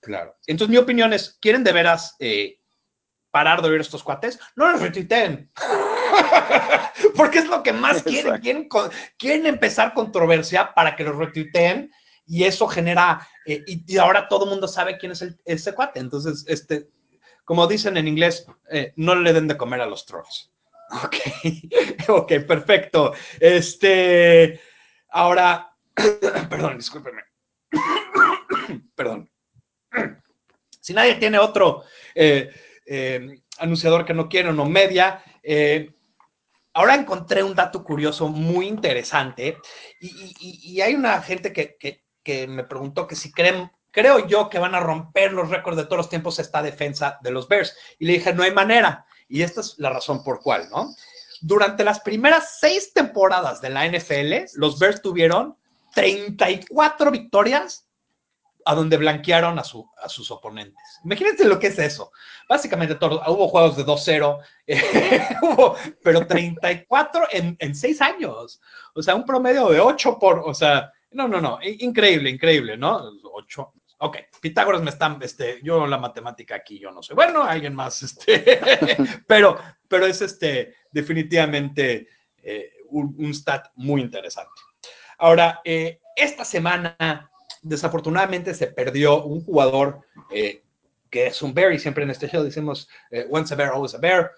[0.00, 0.36] Claro.
[0.46, 2.58] Entonces, mi opinión es, ¿quieren de veras eh,
[3.30, 4.38] parar de oír estos cuates?
[4.56, 5.50] No los retuiteen.
[7.16, 8.40] Porque es lo que más quieren.
[8.40, 8.68] quieren.
[9.16, 11.90] Quieren empezar controversia para que los retuiteen
[12.26, 16.00] y eso genera, eh, y, ahora todo el mundo sabe quién es el, ese cuate.
[16.00, 16.88] Entonces, este,
[17.44, 20.50] como dicen en inglés, eh, no le den de comer a los trolls.
[21.02, 21.16] Ok,
[22.08, 23.14] ok, perfecto.
[23.40, 24.60] Este,
[25.10, 25.74] ahora,
[26.50, 27.22] perdón, discúlpeme.
[28.94, 29.28] perdón.
[30.80, 32.52] Si nadie tiene otro eh,
[33.58, 35.24] anunciador que no quiere, no media,
[36.74, 39.56] ahora encontré un dato curioso muy interesante
[40.00, 42.03] y, hay una gente que
[42.48, 45.98] me preguntó que si creen, creo yo que van a romper los récords de todos
[45.98, 47.76] los tiempos esta defensa de los Bears.
[47.98, 49.06] Y le dije, no hay manera.
[49.28, 50.94] Y esta es la razón por cuál, ¿no?
[51.40, 55.56] Durante las primeras seis temporadas de la NFL, los Bears tuvieron
[55.94, 57.86] 34 victorias
[58.66, 60.82] a donde blanquearon a, su, a sus oponentes.
[61.04, 62.10] Imagínense lo que es eso.
[62.48, 64.40] Básicamente todo, hubo juegos de 2-0,
[66.02, 68.60] pero 34 en, en seis años.
[68.94, 73.12] O sea, un promedio de 8 por, o sea, no, no, no, increíble, increíble, ¿no?
[73.32, 73.72] Ocho.
[73.98, 77.14] Ok, Pitágoras me están, este, yo la matemática aquí, yo no sé.
[77.14, 78.60] Bueno, alguien más, este,
[79.26, 79.56] pero,
[79.88, 82.08] pero es este, definitivamente
[82.42, 84.60] eh, un, stat muy interesante.
[85.18, 87.30] Ahora, eh, esta semana,
[87.62, 90.00] desafortunadamente, se perdió un jugador
[90.30, 90.64] eh,
[91.08, 92.88] que es un bear, y siempre en este show decimos
[93.30, 94.32] once a bear, always a bear.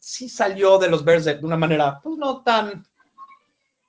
[0.00, 2.84] sí salió de los Bears de una manera, pues no tan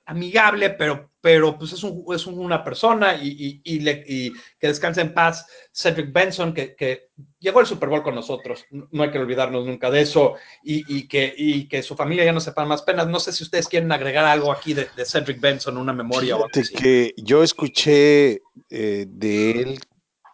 [0.06, 4.68] amigable, pero, pero pues es, un, es una persona y, y, y, le, y, que
[4.68, 7.10] descanse en paz Cedric Benson, que, que,
[7.40, 11.34] llegó al Super Bowl con nosotros, no hay que olvidarnos nunca de eso, y, que,
[11.36, 13.08] y que su familia ya no sepa más penas.
[13.08, 16.44] No sé si ustedes quieren agregar algo aquí de, de Cedric Benson, una memoria Fíjate
[16.44, 16.76] o algo así.
[16.76, 19.80] que yo escuché eh, de él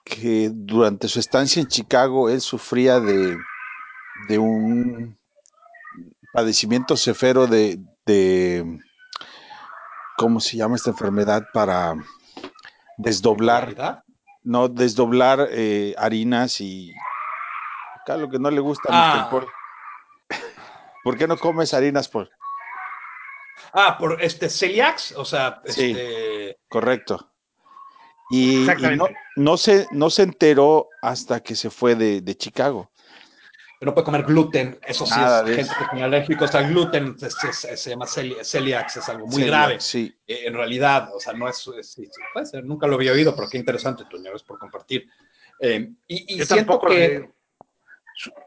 [0.04, 3.38] que durante su estancia en Chicago él sufría de,
[4.28, 5.18] de un
[6.34, 8.66] padecimiento severo de, de,
[10.22, 11.48] ¿cómo se llama esta enfermedad?
[11.52, 11.96] Para
[12.98, 14.04] desdoblar,
[14.44, 16.94] no, desdoblar eh, harinas y
[18.00, 19.16] acá lo que no le gusta a Ah.
[19.24, 19.30] Mr.
[19.32, 19.48] Paul.
[21.04, 22.30] ¿Por qué no comes harinas, Paul?
[23.74, 25.92] Ah, por este celiacs, o sea, Sí.
[25.92, 27.32] este, Correcto.
[28.30, 32.91] Y, y no, no, se, no se enteró hasta que se fue de, de Chicago.
[33.86, 35.76] No puede comer gluten, eso sí Nada es gente eso.
[35.80, 39.50] que tiene alérgicos al gluten, es- es- se llama celi- celiacs, es algo muy Celiac,
[39.50, 39.80] grave.
[39.80, 40.16] Sí.
[40.28, 43.12] Eh, en realidad, o sea, no es, es- sí, sí, puede ser, nunca lo había
[43.12, 45.10] oído, pero qué interesante, Toño, gracias por compartir.
[45.60, 47.30] Eh, y y Yo siento tampoco que,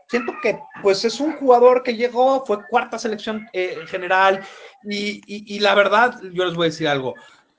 [0.08, 4.40] siento que, pues, es un jugador que llegó, fue cuarta selección eh, general,
[4.84, 7.14] y, y- y la verdad, yo les voy a decir algo,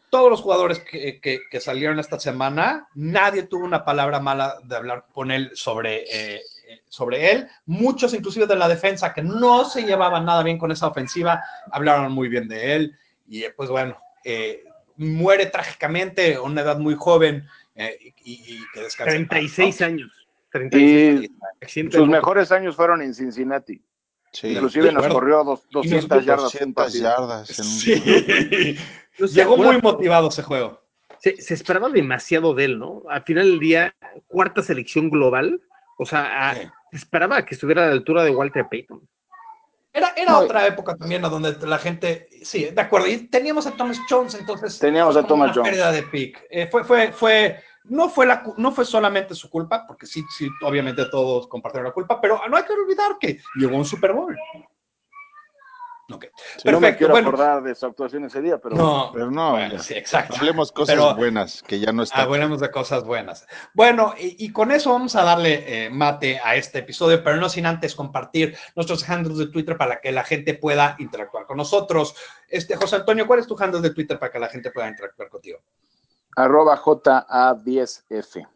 [0.09, 4.76] todos los jugadores que, que- que salieron esta semana, nadie tuvo una palabra mala de
[4.78, 6.41] hablar con él sobre, eh,
[6.89, 7.47] sobre él.
[7.65, 12.11] Muchos, inclusive de la defensa, que no se llevaban nada bien con esa ofensiva, hablaron
[12.11, 12.97] muy bien de él.
[13.28, 14.63] Y eh, pues bueno, eh,
[14.97, 17.45] muere trágicamente a una edad muy joven
[17.76, 19.86] eh, y, y- que paz, 36 ¿no?
[19.88, 20.11] años.
[20.51, 23.82] 36 Y accidente de sus mejores años fueron en Cincinnati.
[24.32, 24.49] Sí.
[24.49, 25.15] Inclusive nos acuerdo.
[25.15, 26.43] corrió dos- Y nos 200 dio yardas.
[26.61, 27.03] un 200 partido.
[27.03, 27.59] yardas.
[27.59, 28.78] en un- Sí.
[29.19, 30.82] No se Llegó muy motivado ese juego.
[31.19, 33.03] Se, se esperaba demasiado de él, ¿no?
[33.09, 33.95] Al final del día,
[34.28, 35.61] cuarta selección global.
[35.97, 36.61] O sea, a- Sí.
[36.91, 39.07] se esperaba que estuviera a la altura de Walter Payton.
[39.93, 43.65] Era, era No, otra época también a donde la gente, sí, de acuerdo, y teníamos
[43.65, 45.69] a Thomas Jones, entonces Teníamos a Thomas una Jones.
[45.69, 46.45] pérdida de pick.
[46.49, 50.49] Eh, fue, fue, fue, no fue la, no fue solamente su culpa, porque sí, sí,
[50.63, 54.11] obviamente todos compartieron la culpa, pero no hay que olvidar que llegó a un Super
[54.11, 54.35] Bowl.
[56.11, 56.25] Ok,
[56.65, 56.97] No me perfecto.
[56.99, 59.79] quiero Bueno, acordar de su actuación ese día, pero no, Pero no, bueno, ya.
[59.79, 60.35] sí, exacto.
[60.37, 62.21] Hablemos cosas Pero- buenas, que ya no está.
[62.21, 63.47] Hablemos de cosas buenas.
[63.73, 67.49] Bueno, y, y con eso vamos a darle eh, mate a este episodio, pero no
[67.49, 72.15] sin antes compartir nuestros handles de Twitter para que la gente pueda interactuar con nosotros.
[72.47, 75.29] Este, José Antonio, ¿cuál es tu handle de Twitter para que la gente pueda interactuar
[75.29, 75.59] contigo?
[76.37, 78.47] arroba JA10F.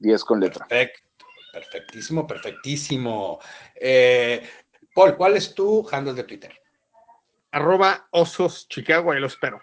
[0.00, 0.66] 10 con letra.
[0.66, 3.38] Perfecto, perfectísimo, perfectísimo.
[3.74, 4.46] Eh,
[4.98, 6.52] Paul, ¿cuál es tu handle de Twitter?
[7.52, 9.60] Arroba osos Chicago, ahí lo espero.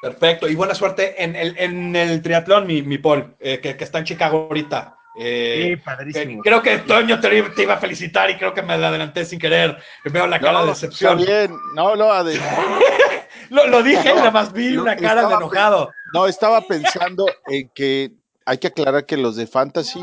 [0.00, 3.84] Perfecto, y buena suerte en el, en el triatlón, mi, mi Paul, eh, que, que
[3.84, 4.96] está en Chicago ahorita.
[5.18, 6.42] Eh, Sí, que- padrísimo.
[6.42, 9.26] creo que Toño te, iba- te iba a felicitar y creo que me la adelanté
[9.26, 9.76] sin querer.
[10.06, 11.20] Veo la cara No, de decepción.
[11.20, 11.54] Está bien.
[11.74, 12.40] No, no, Ade-
[13.50, 15.92] Lo, lo dije y No, nada más vi una cara de enojado.
[16.14, 18.12] no, estaba pensando en que
[18.46, 20.02] hay que aclarar que los de Fantasy,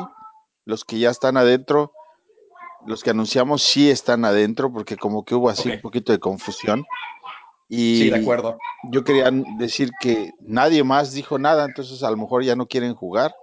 [0.65, 1.91] los que ya están adentro,
[2.86, 6.86] los que anunciamos sí están adentro, porque como que hubo así un poquito de confusión.
[7.67, 8.57] Y Sí, de acuerdo.
[8.91, 12.95] yo quería decir que nadie más dijo nada, entonces a lo mejor ya no quieren
[12.95, 13.36] jugar.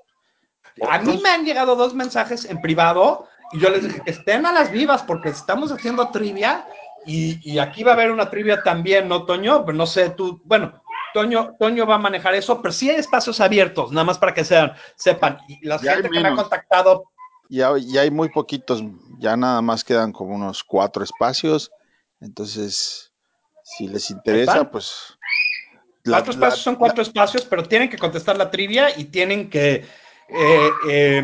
[0.91, 4.45] A mí me han llegado dos mensajes en privado y yo les dije que estén
[4.45, 6.66] a las vivas porque estamos haciendo trivia
[7.07, 9.64] y, y aquí va a haber una trivia también, ¿no, Toño?
[9.64, 10.82] Pero no sé, tú, bueno,
[11.14, 14.45] Toño, Toño va a manejar eso, pero sí hay espacios abiertos, nada más para que
[14.45, 15.39] sean, sepan.
[15.49, 17.05] Y la Ya gente que me ha contactado,
[17.49, 18.82] Ya, ya hay muy poquitos,
[19.18, 21.70] ya nada más quedan como unos cuatro espacios.
[22.20, 23.12] Entonces,
[23.62, 25.18] si les interesa, pues.
[26.05, 29.51] la- cuatro la- espacios son cuatro espacios, pero tienen que contestar la trivia y tienen
[29.51, 29.84] que.
[30.28, 31.22] eh, eh,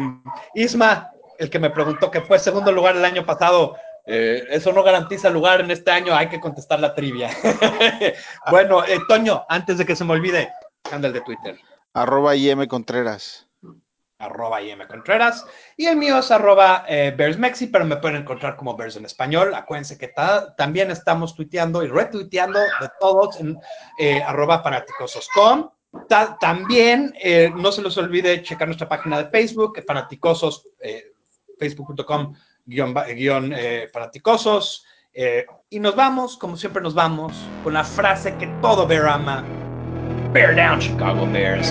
[0.55, 4.83] Isma, el que me preguntó que fue segundo lugar el año pasado, eh, eso no
[4.83, 7.31] garantiza lugar en este año, hay que contestar la trivia.
[8.51, 10.53] bueno, eh, Toño, antes de que se me olvide,
[10.91, 11.59] handle de Twitter,
[11.95, 13.49] Arroba IM Contreras.
[14.23, 15.45] Arroba IM Contreras,
[15.77, 19.55] y el mío es arroba eh, BearsMexi, pero me pueden encontrar como Bears en español.
[19.55, 23.59] Acuérdense que ta- también estamos tuiteando y retuiteando de todos en
[23.99, 25.69] eh, arroba fanaticososcom.
[26.09, 31.13] Ta- también eh, no se les olvide checar nuestra página de Facebook, fanaticosos, eh,
[31.59, 34.87] facebook.com guion, guion, eh, fanaticosos.
[35.13, 39.45] Eh, y nos vamos, como siempre nos vamos, con la frase que todo Bear ama.
[40.33, 41.71] Bear down, Chicago Bears.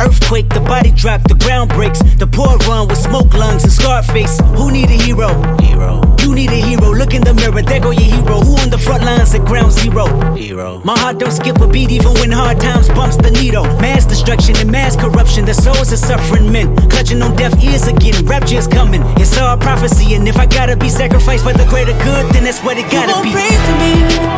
[0.00, 2.00] Earthquake, the body drop, the ground breaks.
[2.16, 4.40] The poor run with smoke lungs and scarred face.
[4.56, 5.28] Who need a hero?
[5.60, 6.00] Hero.
[6.20, 6.94] You need a hero.
[6.94, 8.40] Look in the mirror, there go your hero.
[8.40, 10.34] Who on the front lines at ground zero?
[10.34, 10.80] Hero.
[10.84, 13.64] My heart don't skip a beat even when hard times bumps the needle.
[13.64, 15.44] Mass destruction and mass corruption.
[15.44, 16.74] The souls of suffering men.
[16.88, 18.24] Clutching on deaf ears again.
[18.24, 19.02] Rapture is coming.
[19.20, 20.14] It's all prophecy.
[20.14, 23.18] And if I gotta be sacrificed for the greater good, then that's what it gotta
[23.18, 23.32] you be.
[23.32, 23.76] Breathe for
[24.24, 24.29] me.